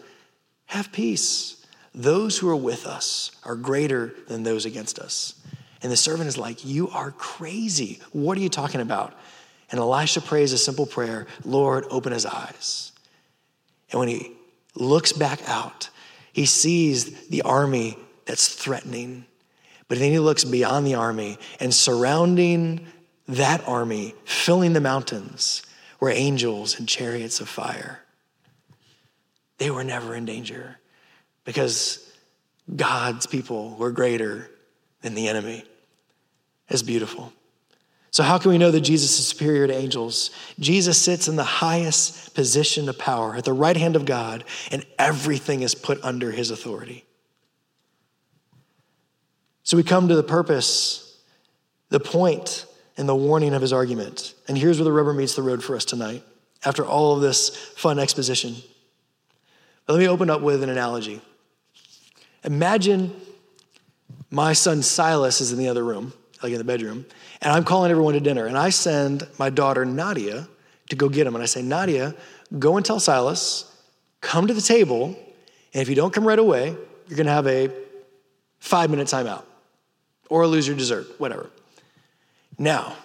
Have 0.66 0.92
peace. 0.92 1.64
Those 1.94 2.38
who 2.38 2.48
are 2.48 2.57
with 2.57 2.87
us 2.87 3.31
are 3.44 3.55
greater 3.55 4.14
than 4.29 4.42
those 4.42 4.66
against 4.66 4.98
us. 4.98 5.35
And 5.83 5.90
the 5.90 5.96
servant 5.96 6.29
is 6.29 6.37
like, 6.37 6.64
You 6.64 6.90
are 6.90 7.12
crazy. 7.12 8.00
What 8.12 8.37
are 8.37 8.42
you 8.42 8.48
talking 8.50 8.81
about? 8.81 9.14
And 9.70 9.81
Elisha 9.81 10.20
prays 10.20 10.53
a 10.53 10.59
simple 10.59 10.87
prayer 10.87 11.27
Lord, 11.44 11.87
open 11.90 12.12
his 12.12 12.27
eyes. 12.27 12.92
And 13.90 13.98
when 13.98 14.09
he 14.09 14.33
looks 14.74 15.12
back 15.12 15.40
out, 15.46 15.88
he 16.33 16.46
sees 16.46 17.29
the 17.29 17.42
army 17.42 17.96
that's 18.27 18.48
threatening. 18.48 19.24
But 19.88 19.98
then 19.98 20.10
he 20.10 20.18
looks 20.18 20.44
beyond 20.44 20.86
the 20.86 20.94
army 20.94 21.38
and 21.60 21.72
surrounding 21.74 22.86
that 23.28 23.66
army, 23.66 24.14
filling 24.24 24.72
the 24.72 24.80
mountains, 24.80 25.62
were 26.00 26.10
angels 26.10 26.78
and 26.78 26.88
chariots 26.88 27.40
of 27.40 27.48
fire. 27.48 28.00
They 29.58 29.70
were 29.70 29.84
never 29.84 30.14
in 30.14 30.24
danger 30.24 30.78
because 31.44 32.12
God's 32.74 33.26
people 33.26 33.76
were 33.76 33.92
greater 33.92 34.50
than 35.02 35.14
the 35.14 35.28
enemy 35.28 35.64
It's 36.68 36.82
beautiful. 36.82 37.32
So, 38.10 38.22
how 38.22 38.38
can 38.38 38.52
we 38.52 38.58
know 38.58 38.70
that 38.70 38.80
Jesus 38.80 39.18
is 39.18 39.26
superior 39.26 39.66
to 39.66 39.74
angels? 39.74 40.30
Jesus 40.58 41.00
sits 41.00 41.28
in 41.28 41.36
the 41.36 41.44
highest 41.44 42.34
position 42.34 42.88
of 42.88 42.96
power 42.96 43.34
at 43.34 43.44
the 43.44 43.52
right 43.52 43.76
hand 43.76 43.96
of 43.96 44.04
God, 44.04 44.44
and 44.70 44.86
everything 44.98 45.62
is 45.62 45.74
put 45.74 46.02
under 46.04 46.30
his 46.30 46.50
authority. 46.50 47.04
So, 49.64 49.77
we 49.77 49.83
come 49.83 50.09
to 50.09 50.14
the 50.14 50.22
purpose, 50.22 51.18
the 51.88 51.98
point, 51.98 52.66
and 52.96 53.09
the 53.09 53.14
warning 53.14 53.55
of 53.55 53.62
his 53.62 53.72
argument. 53.72 54.35
And 54.46 54.57
here's 54.57 54.79
where 54.79 54.85
the 54.85 54.92
rubber 54.92 55.12
meets 55.12 55.35
the 55.35 55.42
road 55.42 55.64
for 55.64 55.74
us 55.74 55.85
tonight, 55.85 56.22
after 56.64 56.85
all 56.85 57.16
of 57.16 57.22
this 57.22 57.48
fun 57.48 57.98
exposition. 57.98 58.57
But 59.87 59.94
let 59.94 59.98
me 60.00 60.09
open 60.09 60.31
up 60.31 60.40
with 60.42 60.62
an 60.62 60.68
analogy. 60.68 61.20
Imagine 62.44 63.14
my 64.31 64.53
son 64.53 64.83
Silas 64.83 65.40
is 65.40 65.53
in 65.53 65.59
the 65.59 65.68
other 65.68 65.85
room 65.85 66.12
like 66.42 66.53
in 66.53 66.59
the 66.59 66.64
bedroom, 66.64 67.07
and 67.40 67.50
I'm 67.50 67.64
calling 67.64 67.90
everyone 67.90 68.12
to 68.14 68.20
dinner. 68.20 68.44
And 68.44 68.59
I 68.59 68.68
send 68.68 69.27
my 69.38 69.48
daughter 69.48 69.87
Nadia 69.87 70.46
to 70.90 70.96
go 70.96 71.09
get 71.09 71.27
him. 71.27 71.35
And 71.35 71.42
I 71.42 71.46
say, 71.46 71.62
Nadia, 71.62 72.14
go 72.59 72.77
and 72.77 72.85
tell 72.85 73.00
Silas, 73.00 73.74
come 74.20 74.46
to 74.46 74.53
the 74.53 74.61
table, 74.61 75.16
and 75.72 75.81
if 75.81 75.88
you 75.88 75.94
don't 75.94 76.12
come 76.12 76.29
right 76.29 76.38
away, 76.38 76.77
you're 77.09 77.16
gonna 77.16 77.31
have 77.31 77.46
a 77.46 77.70
five 78.59 78.90
minute 78.90 79.07
timeout 79.07 79.44
or 80.28 80.46
lose 80.46 80.66
your 80.66 80.76
dessert, 80.76 81.06
whatever. 81.18 81.50
Now, 82.58 82.96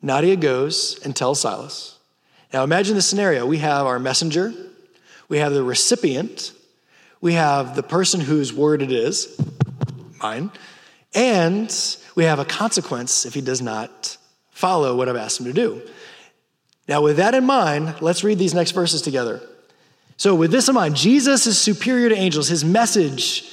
Nadia 0.00 0.36
goes 0.36 1.00
and 1.04 1.14
tells 1.14 1.40
Silas. 1.40 1.98
Now 2.52 2.64
imagine 2.64 2.96
the 2.96 3.02
scenario. 3.02 3.46
We 3.46 3.58
have 3.58 3.86
our 3.86 3.98
messenger, 3.98 4.52
we 5.28 5.38
have 5.38 5.52
the 5.52 5.62
recipient, 5.62 6.52
we 7.20 7.34
have 7.34 7.76
the 7.76 7.82
person 7.82 8.20
whose 8.20 8.52
word 8.52 8.82
it 8.82 8.92
is, 8.92 9.40
mine, 10.20 10.50
and 11.14 11.74
we 12.14 12.24
have 12.24 12.38
a 12.38 12.44
consequence 12.44 13.24
if 13.24 13.34
he 13.34 13.40
does 13.40 13.62
not 13.62 14.16
follow 14.50 14.96
what 14.96 15.08
I've 15.08 15.16
asked 15.16 15.40
him 15.40 15.46
to 15.46 15.52
do. 15.52 15.82
Now, 16.88 17.00
with 17.00 17.18
that 17.18 17.34
in 17.34 17.46
mind, 17.46 18.02
let's 18.02 18.24
read 18.24 18.38
these 18.38 18.54
next 18.54 18.72
verses 18.72 19.02
together. 19.02 19.40
So, 20.16 20.34
with 20.34 20.50
this 20.50 20.68
in 20.68 20.74
mind, 20.74 20.96
Jesus 20.96 21.46
is 21.46 21.58
superior 21.58 22.08
to 22.08 22.14
angels. 22.14 22.48
His 22.48 22.64
message 22.64 23.50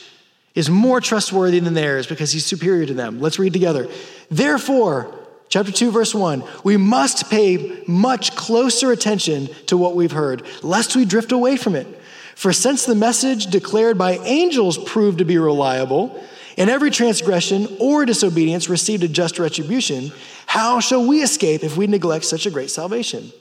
is 0.60 0.70
more 0.70 1.00
trustworthy 1.00 1.60
than 1.60 1.74
theirs 1.74 2.06
because 2.06 2.34
he's 2.34 2.46
superior 2.46 2.86
to 2.86 2.94
them. 2.94 3.22
Let's 3.22 3.40
read 3.40 3.54
together. 3.54 3.88
Therefore, 4.30 5.16
chapter 5.48 5.72
2, 5.72 5.90
verse 5.90 6.14
1, 6.14 6.44
we 6.66 6.76
must 6.76 7.30
pay 7.30 7.82
much 7.88 8.36
closer 8.36 8.92
attention 8.92 9.48
to 9.68 9.78
what 9.78 9.96
we've 9.96 10.12
heard, 10.12 10.46
lest 10.62 10.98
we 10.98 11.06
drift 11.06 11.32
away 11.32 11.56
from 11.56 11.76
it. 11.76 11.88
For 12.36 12.52
since 12.52 12.86
the 12.86 12.94
message 12.94 13.48
declared 13.48 13.98
by 13.98 14.18
angels 14.18 14.78
proved 14.78 15.20
to 15.20 15.26
be 15.26 15.38
reliable, 15.38 16.22
and 16.58 16.70
every 16.70 16.92
transgression 16.92 17.68
or 17.80 18.06
disobedience 18.06 18.68
received 18.68 19.04
a 19.04 19.08
just 19.08 19.40
retribution, 19.40 20.12
how 20.46 20.82
shall 20.82 21.08
we 21.08 21.22
escape 21.22 21.64
if 21.64 21.78
we 21.78 21.88
neglect 21.88 22.26
such 22.26 22.46
a 22.46 22.52
great 22.52 22.70
salvation? 22.70 23.32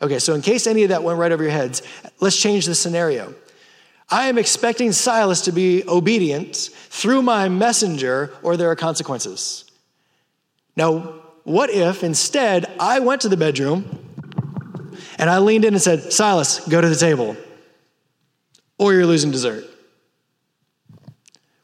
Okay, 0.00 0.18
so 0.18 0.34
in 0.34 0.40
case 0.40 0.66
any 0.66 0.84
of 0.84 0.88
that 0.88 1.02
went 1.02 1.18
right 1.18 1.32
over 1.32 1.42
your 1.42 1.52
heads, 1.52 1.82
let's 2.20 2.40
change 2.40 2.64
the 2.64 2.74
scenario. 2.74 3.34
I 4.10 4.28
am 4.28 4.38
expecting 4.38 4.92
Silas 4.92 5.42
to 5.42 5.52
be 5.52 5.84
obedient 5.86 6.56
through 6.56 7.22
my 7.22 7.48
messenger, 7.48 8.32
or 8.42 8.56
there 8.56 8.70
are 8.70 8.76
consequences. 8.76 9.64
Now, 10.76 11.14
what 11.44 11.70
if 11.70 12.02
instead 12.02 12.70
I 12.80 13.00
went 13.00 13.22
to 13.22 13.28
the 13.28 13.36
bedroom 13.36 14.04
and 15.18 15.28
I 15.28 15.38
leaned 15.38 15.64
in 15.64 15.74
and 15.74 15.82
said, 15.82 16.12
Silas, 16.12 16.66
go 16.68 16.80
to 16.80 16.88
the 16.88 16.96
table, 16.96 17.36
or 18.78 18.94
you're 18.94 19.06
losing 19.06 19.30
dessert? 19.30 19.64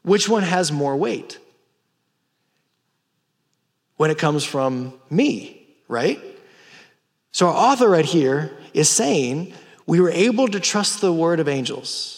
Which 0.03 0.29
one 0.29 0.43
has 0.43 0.71
more 0.71 0.95
weight? 0.95 1.39
When 3.97 4.11
it 4.11 4.19
comes 4.19 4.43
from 4.43 4.93
me, 5.09 5.65
right? 5.87 6.19
So, 7.31 7.47
our 7.47 7.53
author 7.53 7.89
right 7.89 8.05
here 8.05 8.55
is 8.73 8.89
saying 8.89 9.53
we 9.87 9.99
were 9.99 10.11
able 10.11 10.47
to 10.49 10.59
trust 10.59 11.01
the 11.01 11.11
word 11.11 11.39
of 11.39 11.47
angels. 11.47 12.14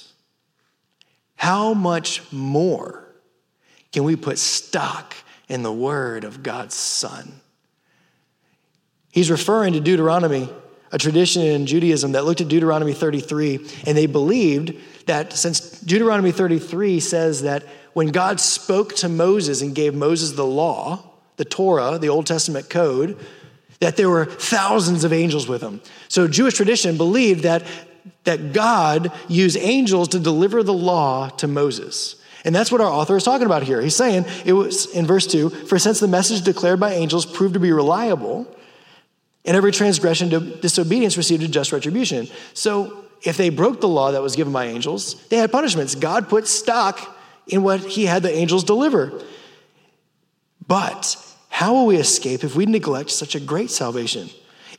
How 1.37 1.73
much 1.73 2.21
more 2.31 3.07
can 3.91 4.03
we 4.03 4.15
put 4.15 4.37
stock 4.37 5.15
in 5.47 5.63
the 5.63 5.71
word 5.71 6.23
of 6.23 6.43
God's 6.43 6.75
Son? 6.75 7.39
He's 9.11 9.31
referring 9.31 9.73
to 9.73 9.79
Deuteronomy, 9.79 10.49
a 10.91 10.97
tradition 10.97 11.41
in 11.41 11.65
Judaism 11.65 12.11
that 12.11 12.25
looked 12.25 12.41
at 12.41 12.49
Deuteronomy 12.49 12.93
33, 12.93 13.65
and 13.85 13.97
they 13.97 14.07
believed 14.07 14.75
that 15.05 15.33
since 15.33 15.79
Deuteronomy 15.81 16.31
33 16.31 16.99
says 16.99 17.43
that 17.43 17.63
when 17.93 18.09
God 18.09 18.39
spoke 18.39 18.95
to 18.97 19.09
Moses 19.09 19.61
and 19.61 19.73
gave 19.73 19.95
Moses 19.95 20.33
the 20.33 20.45
law, 20.45 21.03
the 21.37 21.45
Torah, 21.45 21.97
the 21.97 22.09
Old 22.09 22.25
Testament 22.25 22.69
code, 22.69 23.17
that 23.79 23.97
there 23.97 24.09
were 24.09 24.25
thousands 24.25 25.03
of 25.03 25.13
angels 25.13 25.47
with 25.47 25.61
him. 25.61 25.81
So 26.07 26.27
Jewish 26.27 26.55
tradition 26.55 26.97
believed 26.97 27.43
that, 27.43 27.63
that 28.23 28.53
God 28.53 29.11
used 29.27 29.57
angels 29.57 30.09
to 30.09 30.19
deliver 30.19 30.63
the 30.63 30.73
law 30.73 31.29
to 31.29 31.47
Moses. 31.47 32.15
And 32.43 32.55
that's 32.55 32.71
what 32.71 32.81
our 32.81 32.89
author 32.89 33.17
is 33.17 33.23
talking 33.23 33.45
about 33.45 33.63
here. 33.63 33.81
He's 33.81 33.95
saying 33.95 34.25
it 34.45 34.53
was 34.53 34.85
in 34.87 35.05
verse 35.05 35.27
2 35.27 35.49
For 35.49 35.77
since 35.77 35.99
the 35.99 36.07
message 36.07 36.43
declared 36.43 36.79
by 36.79 36.93
angels 36.93 37.25
proved 37.25 37.55
to 37.55 37.59
be 37.59 37.71
reliable, 37.71 38.47
and 39.45 39.55
every 39.55 39.71
transgression 39.71 40.29
to 40.31 40.39
disobedience 40.39 41.17
received 41.17 41.43
a 41.43 41.47
just 41.47 41.71
retribution. 41.71 42.27
So 42.53 43.05
if 43.23 43.37
they 43.37 43.49
broke 43.49 43.81
the 43.81 43.87
law 43.87 44.11
that 44.11 44.21
was 44.21 44.35
given 44.35 44.53
by 44.53 44.65
angels, 44.65 45.15
they 45.27 45.37
had 45.37 45.51
punishments. 45.51 45.95
God 45.95 46.29
put 46.29 46.47
stock 46.47 47.17
in 47.47 47.63
what 47.63 47.79
he 47.81 48.05
had 48.05 48.23
the 48.23 48.31
angels 48.31 48.63
deliver. 48.63 49.21
But 50.67 51.15
how 51.57 51.73
will 51.73 51.87
we 51.87 51.95
escape 51.95 52.43
if 52.43 52.55
we 52.55 52.67
neglect 52.67 53.09
such 53.09 53.33
a 53.33 53.39
great 53.39 53.71
salvation? 53.71 54.29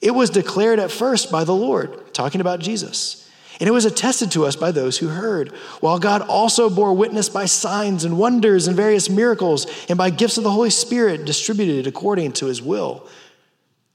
It 0.01 0.12
was 0.12 0.31
declared 0.31 0.79
at 0.79 0.93
first 0.93 1.29
by 1.29 1.43
the 1.43 1.53
Lord, 1.53 2.14
talking 2.14 2.41
about 2.41 2.61
Jesus. 2.61 3.29
And 3.59 3.68
it 3.68 3.72
was 3.72 3.85
attested 3.85 4.31
to 4.31 4.47
us 4.47 4.55
by 4.55 4.70
those 4.70 4.97
who 4.97 5.09
heard, 5.09 5.49
while 5.81 5.99
God 5.99 6.22
also 6.22 6.70
bore 6.70 6.93
witness 6.95 7.29
by 7.29 7.47
signs 7.47 8.05
and 8.05 8.16
wonders 8.16 8.68
and 8.68 8.76
various 8.76 9.11
miracles 9.11 9.66
and 9.89 9.99
by 9.99 10.11
gifts 10.11 10.39
of 10.39 10.45
the 10.45 10.53
Holy 10.53 10.70
Spirit 10.70 11.24
distributed 11.24 11.89
according 11.89 12.31
to 12.35 12.47
his 12.47 12.62
will. 12.62 13.09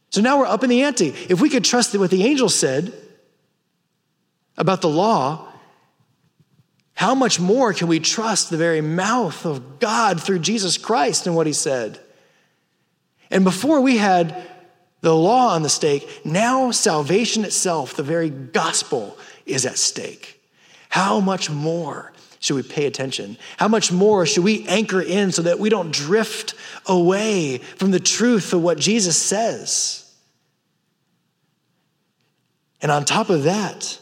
So 0.10 0.20
now 0.20 0.40
we're 0.40 0.48
up 0.48 0.66
in 0.66 0.70
the 0.70 0.84
ante. 0.84 1.16
If 1.30 1.40
we 1.40 1.50
could 1.50 1.64
trust 1.64 1.98
what 1.98 2.12
the 2.12 2.26
angel 2.26 2.50
said 2.50 2.92
about 4.58 4.82
the 4.82 4.90
law, 4.90 5.48
how 6.96 7.16
much 7.16 7.40
more 7.40 7.72
can 7.72 7.88
we 7.88 8.02
trust 8.02 8.50
the 8.50 8.58
very 8.58 8.82
mouth 8.82 9.46
of 9.46 9.80
God 9.80 10.22
through 10.22 10.40
Jesus 10.40 10.78
Christ 10.78 11.28
and 11.28 11.34
what 11.34 11.48
he 11.48 11.54
said? 11.54 12.03
And 13.34 13.44
before 13.44 13.82
we 13.82 13.98
had 13.98 14.48
the 15.02 15.14
law 15.14 15.56
on 15.56 15.64
the 15.64 15.70
stake, 15.70 16.22
now 16.24 16.70
salvation 16.70 17.44
itself, 17.44 17.96
the 17.96 18.04
very 18.04 18.30
gospel, 18.30 19.18
is 19.48 19.66
at 19.66 19.80
stake. 19.80 20.40
How 20.88 21.20
much 21.20 21.50
more 21.50 22.14
should 22.40 22.56
we 22.56 22.62
pay 22.62 22.86
attention? 22.86 23.38
How 23.58 23.68
much 23.68 23.92
more 23.92 24.28
should 24.28 24.44
we 24.44 24.68
anchor 24.68 25.02
in 25.02 25.32
so 25.32 25.42
that 25.42 25.58
we 25.58 25.70
don't 25.70 25.92
drift 25.92 26.54
away 26.86 27.58
from 27.58 27.90
the 27.90 28.00
truth 28.00 28.54
of 28.54 28.62
what 28.62 28.78
Jesus 28.78 29.18
says? 29.18 30.14
And 32.84 32.92
on 32.92 33.04
top 33.04 33.32
of 33.32 33.44
that, 33.44 33.98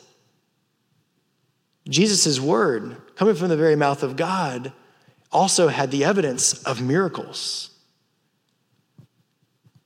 Jesus' 1.88 2.38
word, 2.38 2.98
coming 3.16 3.36
from 3.36 3.48
the 3.48 3.56
very 3.56 3.78
mouth 3.78 4.04
of 4.04 4.18
God, 4.18 4.74
also 5.32 5.70
had 5.70 5.90
the 5.90 6.04
evidence 6.04 6.62
of 6.64 6.82
miracles. 6.82 7.71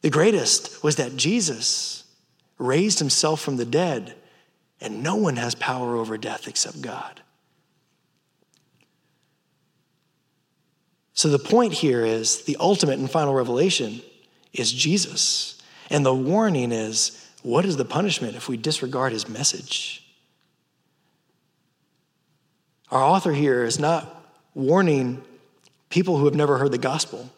The 0.05 0.11
greatest 0.11 0.83
was 0.83 0.97
that 0.97 1.17
Jesus 1.17 2.03
raised 2.59 2.99
himself 2.99 3.41
from 3.41 3.57
the 3.57 3.65
dead, 3.65 4.13
and 4.79 5.01
no 5.01 5.15
one 5.15 5.35
has 5.37 5.55
power 5.55 5.95
over 5.95 6.15
death 6.15 6.47
except 6.47 6.79
God. 6.79 7.21
So 11.15 11.27
the 11.27 11.39
point 11.39 11.73
here 11.73 12.05
is 12.05 12.43
the 12.43 12.55
ultimate 12.59 12.99
and 12.99 13.09
final 13.09 13.33
revelation 13.33 14.03
is 14.53 14.71
Jesus. 14.71 15.59
And 15.89 16.05
the 16.05 16.13
warning 16.13 16.71
is 16.71 17.27
what 17.41 17.65
is 17.65 17.75
the 17.75 17.83
punishment 17.83 18.35
if 18.35 18.47
we 18.47 18.57
disregard 18.57 19.11
his 19.11 19.27
message? 19.27 20.05
Our 22.91 23.01
author 23.01 23.33
here 23.33 23.63
is 23.63 23.79
not 23.79 24.23
warning 24.53 25.23
people 25.89 26.17
who 26.17 26.25
have 26.25 26.35
never 26.35 26.59
heard 26.59 26.71
the 26.71 26.77
gospel. 26.77 27.31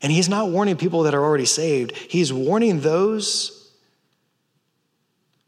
And 0.00 0.12
he's 0.12 0.28
not 0.28 0.50
warning 0.50 0.76
people 0.76 1.02
that 1.04 1.14
are 1.14 1.22
already 1.22 1.44
saved. 1.44 1.96
He's 1.96 2.32
warning 2.32 2.80
those 2.80 3.72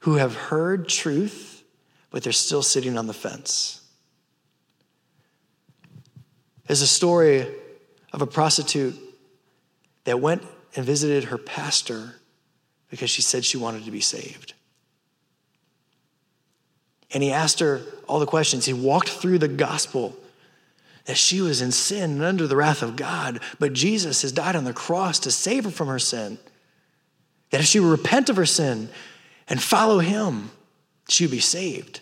who 0.01 0.15
have 0.15 0.35
heard 0.35 0.89
truth, 0.89 1.63
but 2.11 2.23
they're 2.23 2.33
still 2.33 2.63
sitting 2.63 2.99
on 2.99 3.07
the 3.07 3.15
fence. 3.15 3.81
There's 6.67 6.83
a 6.83 6.87
story 6.87 7.47
of 8.13 8.23
a 8.23 8.27
prostitute 8.27 8.97
that 10.05 10.21
went 10.21 10.43
and 10.75 10.85
visited 10.85 11.25
her 11.25 11.39
pastor 11.39 12.17
because 12.91 13.11
she 13.11 13.23
said 13.23 13.45
she 13.45 13.57
wanted 13.57 13.85
to 13.85 13.91
be 13.91 14.01
saved. 14.01 14.55
And 17.13 17.23
he 17.23 17.33
asked 17.33 17.61
her 17.61 17.83
all 18.09 18.21
the 18.21 18.27
questions. 18.27 18.67
He 18.67 18.73
walked 18.73 19.09
through 19.09 19.39
the 19.39 19.49
gospel 19.49 20.17
that 21.11 21.17
she 21.17 21.41
was 21.41 21.61
in 21.61 21.73
sin 21.73 22.13
and 22.13 22.23
under 22.23 22.47
the 22.47 22.55
wrath 22.55 22.83
of 22.83 22.95
God, 22.95 23.41
but 23.59 23.73
Jesus 23.73 24.23
has 24.23 24.31
died 24.31 24.55
on 24.55 24.63
the 24.63 24.73
cross 24.73 25.19
to 25.19 25.33
save 25.33 25.65
her 25.65 25.71
from 25.73 25.89
her 25.89 25.99
sin. 25.99 26.39
That 27.51 27.61
if 27.61 27.67
she 27.67 27.81
would 27.81 27.91
repent 27.91 28.31
of 28.31 28.37
her 28.37 28.47
sin 28.47 28.89
and 29.49 29.61
follow 29.61 29.99
him, 29.99 30.53
she 31.09 31.25
would 31.25 31.33
be 31.33 31.41
saved. 31.41 31.99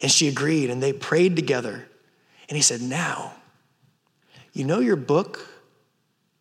And 0.00 0.10
she 0.10 0.28
agreed, 0.28 0.70
and 0.70 0.82
they 0.82 0.94
prayed 0.94 1.36
together. 1.36 1.86
And 2.48 2.56
he 2.56 2.62
said, 2.62 2.80
Now, 2.80 3.34
you 4.54 4.64
know 4.64 4.80
your 4.80 4.96
book 4.96 5.46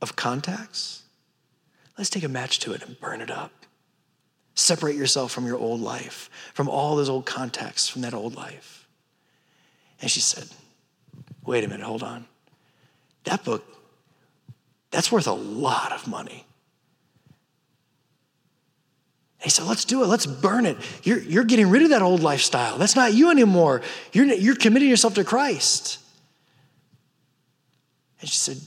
of 0.01 0.15
contacts? 0.15 1.03
Let's 1.97 2.09
take 2.09 2.23
a 2.23 2.29
match 2.29 2.59
to 2.59 2.71
it 2.71 2.83
and 2.83 2.97
burn 3.01 3.19
it 3.19 3.29
up. 3.29 3.51
Separate 4.55 4.95
yourself 4.95 5.33
from 5.33 5.45
your 5.45 5.57
old 5.57 5.81
life, 5.81 6.29
from 6.53 6.69
all 6.69 6.95
those 6.95 7.09
old 7.09 7.25
contacts, 7.25 7.89
from 7.89 8.01
that 8.03 8.13
old 8.13 8.33
life. 8.33 8.87
And 10.01 10.09
she 10.09 10.21
said, 10.21 10.47
Wait 11.45 11.63
a 11.63 11.67
minute, 11.67 11.85
hold 11.85 12.03
on. 12.03 12.25
That 13.25 13.43
book, 13.43 13.63
that's 14.91 15.11
worth 15.11 15.27
a 15.27 15.33
lot 15.33 15.91
of 15.91 16.07
money. 16.07 16.45
he 19.43 19.49
said, 19.49 19.65
Let's 19.65 19.85
do 19.85 20.03
it. 20.03 20.07
Let's 20.07 20.25
burn 20.25 20.65
it. 20.65 20.77
You're, 21.03 21.19
you're 21.19 21.43
getting 21.43 21.69
rid 21.69 21.83
of 21.83 21.89
that 21.89 22.01
old 22.01 22.21
lifestyle. 22.21 22.77
That's 22.77 22.95
not 22.95 23.13
you 23.13 23.29
anymore. 23.29 23.81
You're, 24.13 24.25
you're 24.25 24.55
committing 24.55 24.89
yourself 24.89 25.15
to 25.15 25.23
Christ. 25.23 25.99
And 28.21 28.29
she 28.29 28.37
said, 28.37 28.57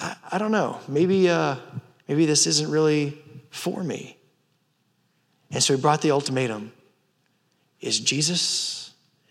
I, 0.00 0.16
I 0.32 0.38
don't 0.38 0.52
know. 0.52 0.80
Maybe, 0.88 1.28
uh, 1.28 1.56
maybe 2.08 2.24
this 2.24 2.46
isn't 2.46 2.70
really 2.70 3.18
for 3.50 3.84
me. 3.84 4.16
And 5.50 5.62
so 5.62 5.76
he 5.76 5.80
brought 5.80 6.00
the 6.00 6.10
ultimatum 6.10 6.72
Is 7.82 8.00
Jesus 8.00 8.81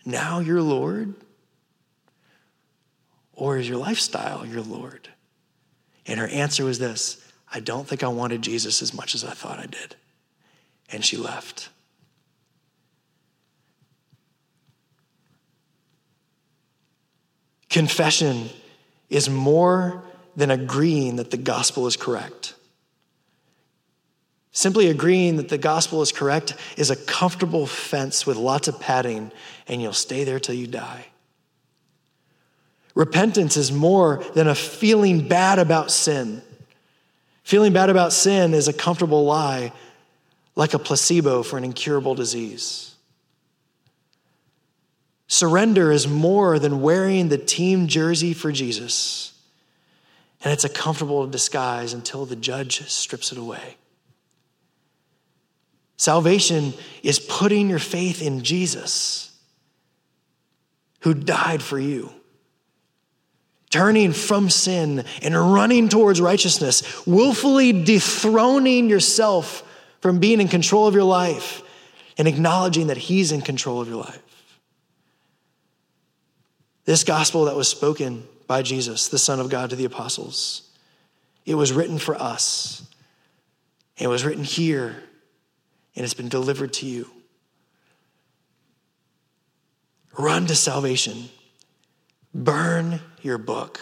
now 0.04 0.40
your 0.40 0.62
Lord? 0.62 1.14
Or 3.34 3.58
is 3.58 3.68
your 3.68 3.78
lifestyle 3.78 4.46
your 4.46 4.62
Lord? 4.62 5.08
And 6.06 6.20
her 6.20 6.28
answer 6.28 6.64
was 6.64 6.78
this 6.78 7.22
I 7.52 7.60
don't 7.60 7.86
think 7.86 8.02
I 8.02 8.08
wanted 8.08 8.42
Jesus 8.42 8.82
as 8.82 8.94
much 8.94 9.14
as 9.14 9.24
I 9.24 9.32
thought 9.32 9.58
I 9.58 9.66
did. 9.66 9.96
And 10.90 11.04
she 11.04 11.16
left. 11.16 11.68
Confession 17.68 18.50
is 19.08 19.30
more 19.30 20.02
than 20.36 20.50
agreeing 20.50 21.16
that 21.16 21.30
the 21.30 21.36
gospel 21.38 21.86
is 21.86 21.96
correct. 21.96 22.54
Simply 24.52 24.88
agreeing 24.88 25.36
that 25.36 25.48
the 25.48 25.58
gospel 25.58 26.02
is 26.02 26.12
correct 26.12 26.54
is 26.76 26.90
a 26.90 26.96
comfortable 26.96 27.66
fence 27.66 28.26
with 28.26 28.36
lots 28.36 28.68
of 28.68 28.78
padding, 28.78 29.32
and 29.66 29.80
you'll 29.80 29.92
stay 29.92 30.24
there 30.24 30.38
till 30.38 30.54
you 30.54 30.66
die. 30.66 31.06
Repentance 32.94 33.56
is 33.56 33.72
more 33.72 34.22
than 34.34 34.46
a 34.46 34.54
feeling 34.54 35.26
bad 35.26 35.58
about 35.58 35.90
sin. 35.90 36.42
Feeling 37.42 37.72
bad 37.72 37.88
about 37.88 38.12
sin 38.12 38.52
is 38.52 38.68
a 38.68 38.72
comfortable 38.72 39.24
lie, 39.24 39.72
like 40.54 40.74
a 40.74 40.78
placebo 40.78 41.42
for 41.42 41.56
an 41.56 41.64
incurable 41.64 42.14
disease. 42.14 42.94
Surrender 45.26 45.90
is 45.90 46.06
more 46.06 46.58
than 46.58 46.82
wearing 46.82 47.30
the 47.30 47.38
team 47.38 47.88
jersey 47.88 48.34
for 48.34 48.52
Jesus 48.52 49.32
and 50.44 50.52
it's 50.52 50.64
a 50.64 50.68
comfortable 50.68 51.26
disguise 51.26 51.92
until 51.92 52.26
the 52.26 52.36
judge 52.36 52.88
strips 52.88 53.32
it 53.32 53.38
away. 53.38 53.76
Salvation 56.02 56.74
is 57.04 57.20
putting 57.20 57.70
your 57.70 57.78
faith 57.78 58.22
in 58.22 58.42
Jesus, 58.42 59.30
who 61.02 61.14
died 61.14 61.62
for 61.62 61.78
you. 61.78 62.10
Turning 63.70 64.12
from 64.12 64.50
sin 64.50 65.04
and 65.22 65.54
running 65.54 65.88
towards 65.88 66.20
righteousness, 66.20 67.06
willfully 67.06 67.84
dethroning 67.84 68.90
yourself 68.90 69.62
from 70.00 70.18
being 70.18 70.40
in 70.40 70.48
control 70.48 70.88
of 70.88 70.94
your 70.94 71.04
life 71.04 71.62
and 72.18 72.26
acknowledging 72.26 72.88
that 72.88 72.96
He's 72.96 73.30
in 73.30 73.40
control 73.40 73.80
of 73.80 73.86
your 73.86 73.98
life. 73.98 74.58
This 76.84 77.04
gospel 77.04 77.44
that 77.44 77.54
was 77.54 77.68
spoken 77.68 78.26
by 78.48 78.62
Jesus, 78.62 79.06
the 79.06 79.18
Son 79.18 79.38
of 79.38 79.50
God, 79.50 79.70
to 79.70 79.76
the 79.76 79.84
apostles. 79.84 80.68
It 81.46 81.54
was 81.54 81.72
written 81.72 81.98
for 81.98 82.16
us. 82.20 82.90
It 83.98 84.08
was 84.08 84.24
written 84.24 84.42
here, 84.42 84.96
and 85.94 86.04
it's 86.04 86.14
been 86.14 86.28
delivered 86.28 86.72
to 86.74 86.86
you. 86.86 87.08
Run 90.18 90.46
to 90.46 90.54
salvation. 90.54 91.30
Burn 92.34 93.00
your 93.22 93.38
book 93.38 93.80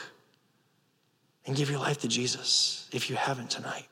and 1.47 1.57
give 1.57 1.71
your 1.71 1.79
life 1.79 1.99
to 1.99 2.09
Jesus 2.09 2.89
if 2.93 3.11
you 3.11 3.17
haven't 3.17 3.51
tonight. 3.51 3.87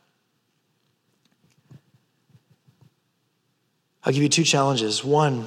I'll 4.05 4.12
give 4.12 4.23
you 4.23 4.29
two 4.29 4.45
challenges. 4.45 5.05
One, 5.05 5.47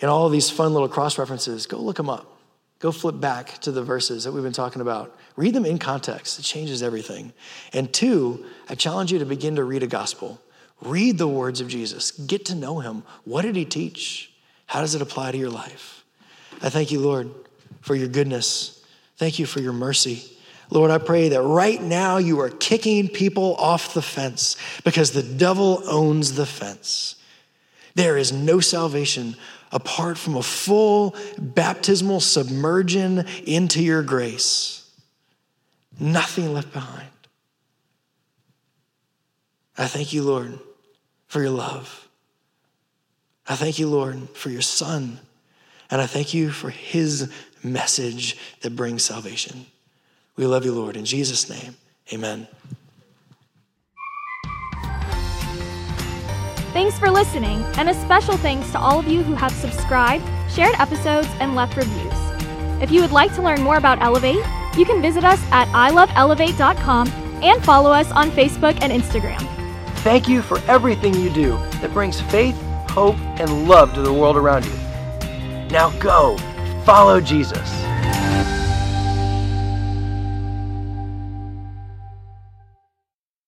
in 0.00 0.08
all 0.08 0.26
of 0.26 0.32
these 0.32 0.50
fun 0.50 0.72
little 0.72 0.88
cross 0.88 1.18
references, 1.18 1.66
go 1.66 1.78
look 1.78 1.96
them 1.96 2.10
up. 2.10 2.38
Go 2.80 2.92
flip 2.92 3.18
back 3.18 3.58
to 3.62 3.72
the 3.72 3.82
verses 3.82 4.24
that 4.24 4.32
we've 4.32 4.42
been 4.42 4.52
talking 4.52 4.80
about. 4.80 5.16
Read 5.34 5.54
them 5.54 5.64
in 5.64 5.78
context, 5.78 6.38
it 6.38 6.42
changes 6.42 6.82
everything. 6.82 7.32
And 7.72 7.92
two, 7.92 8.44
I 8.68 8.74
challenge 8.74 9.12
you 9.12 9.18
to 9.18 9.24
begin 9.24 9.56
to 9.56 9.64
read 9.64 9.82
a 9.82 9.86
gospel. 9.88 10.40
Read 10.80 11.18
the 11.18 11.28
words 11.28 11.60
of 11.60 11.68
Jesus, 11.68 12.12
get 12.12 12.44
to 12.46 12.54
know 12.54 12.78
him. 12.78 13.02
What 13.24 13.42
did 13.42 13.56
he 13.56 13.64
teach? 13.64 14.32
How 14.66 14.80
does 14.80 14.94
it 14.94 15.02
apply 15.02 15.32
to 15.32 15.38
your 15.38 15.50
life? 15.50 16.04
I 16.62 16.68
thank 16.68 16.92
you, 16.92 17.00
Lord, 17.00 17.30
for 17.80 17.94
your 17.94 18.08
goodness. 18.08 18.84
Thank 19.16 19.38
you 19.38 19.46
for 19.46 19.60
your 19.60 19.72
mercy. 19.72 20.24
Lord, 20.70 20.90
I 20.90 20.98
pray 20.98 21.30
that 21.30 21.42
right 21.42 21.82
now 21.82 22.18
you 22.18 22.40
are 22.40 22.50
kicking 22.50 23.08
people 23.08 23.56
off 23.56 23.94
the 23.94 24.02
fence 24.02 24.56
because 24.84 25.12
the 25.12 25.22
devil 25.22 25.82
owns 25.86 26.34
the 26.34 26.46
fence. 26.46 27.16
There 27.94 28.16
is 28.16 28.32
no 28.32 28.60
salvation 28.60 29.34
apart 29.72 30.18
from 30.18 30.36
a 30.36 30.42
full 30.42 31.16
baptismal 31.38 32.20
submersion 32.20 33.26
into 33.46 33.82
your 33.82 34.02
grace. 34.02 34.88
Nothing 35.98 36.52
left 36.52 36.72
behind. 36.72 37.08
I 39.76 39.86
thank 39.86 40.12
you, 40.12 40.22
Lord, 40.22 40.58
for 41.28 41.40
your 41.40 41.50
love. 41.50 42.08
I 43.48 43.54
thank 43.54 43.78
you, 43.78 43.88
Lord, 43.88 44.28
for 44.30 44.50
your 44.50 44.62
son. 44.62 45.20
And 45.90 46.00
I 46.00 46.06
thank 46.06 46.34
you 46.34 46.50
for 46.50 46.70
his 46.70 47.32
message 47.62 48.36
that 48.60 48.76
brings 48.76 49.02
salvation. 49.04 49.66
We 50.36 50.46
love 50.46 50.64
you, 50.64 50.72
Lord. 50.72 50.96
In 50.96 51.04
Jesus' 51.04 51.48
name, 51.48 51.76
amen. 52.12 52.46
Thanks 56.72 56.98
for 56.98 57.10
listening, 57.10 57.62
and 57.76 57.88
a 57.88 57.94
special 57.94 58.36
thanks 58.36 58.70
to 58.72 58.78
all 58.78 59.00
of 59.00 59.08
you 59.08 59.22
who 59.22 59.34
have 59.34 59.50
subscribed, 59.50 60.24
shared 60.52 60.74
episodes, 60.78 61.28
and 61.40 61.56
left 61.56 61.76
reviews. 61.76 62.12
If 62.80 62.92
you 62.92 63.00
would 63.00 63.10
like 63.10 63.34
to 63.34 63.42
learn 63.42 63.62
more 63.62 63.78
about 63.78 64.00
Elevate, 64.00 64.44
you 64.76 64.84
can 64.84 65.02
visit 65.02 65.24
us 65.24 65.42
at 65.50 65.66
iloveelevate.com 65.68 67.08
and 67.42 67.64
follow 67.64 67.90
us 67.90 68.12
on 68.12 68.30
Facebook 68.30 68.78
and 68.80 68.92
Instagram. 68.92 69.57
Thank 70.08 70.26
you 70.26 70.40
for 70.40 70.58
everything 70.60 71.12
you 71.12 71.28
do 71.28 71.50
that 71.82 71.92
brings 71.92 72.18
faith, 72.18 72.58
hope, 72.88 73.18
and 73.38 73.68
love 73.68 73.92
to 73.92 74.00
the 74.00 74.10
world 74.10 74.38
around 74.38 74.64
you. 74.64 74.72
Now 75.70 75.90
go, 75.98 76.38
follow 76.86 77.20
Jesus. 77.20 77.87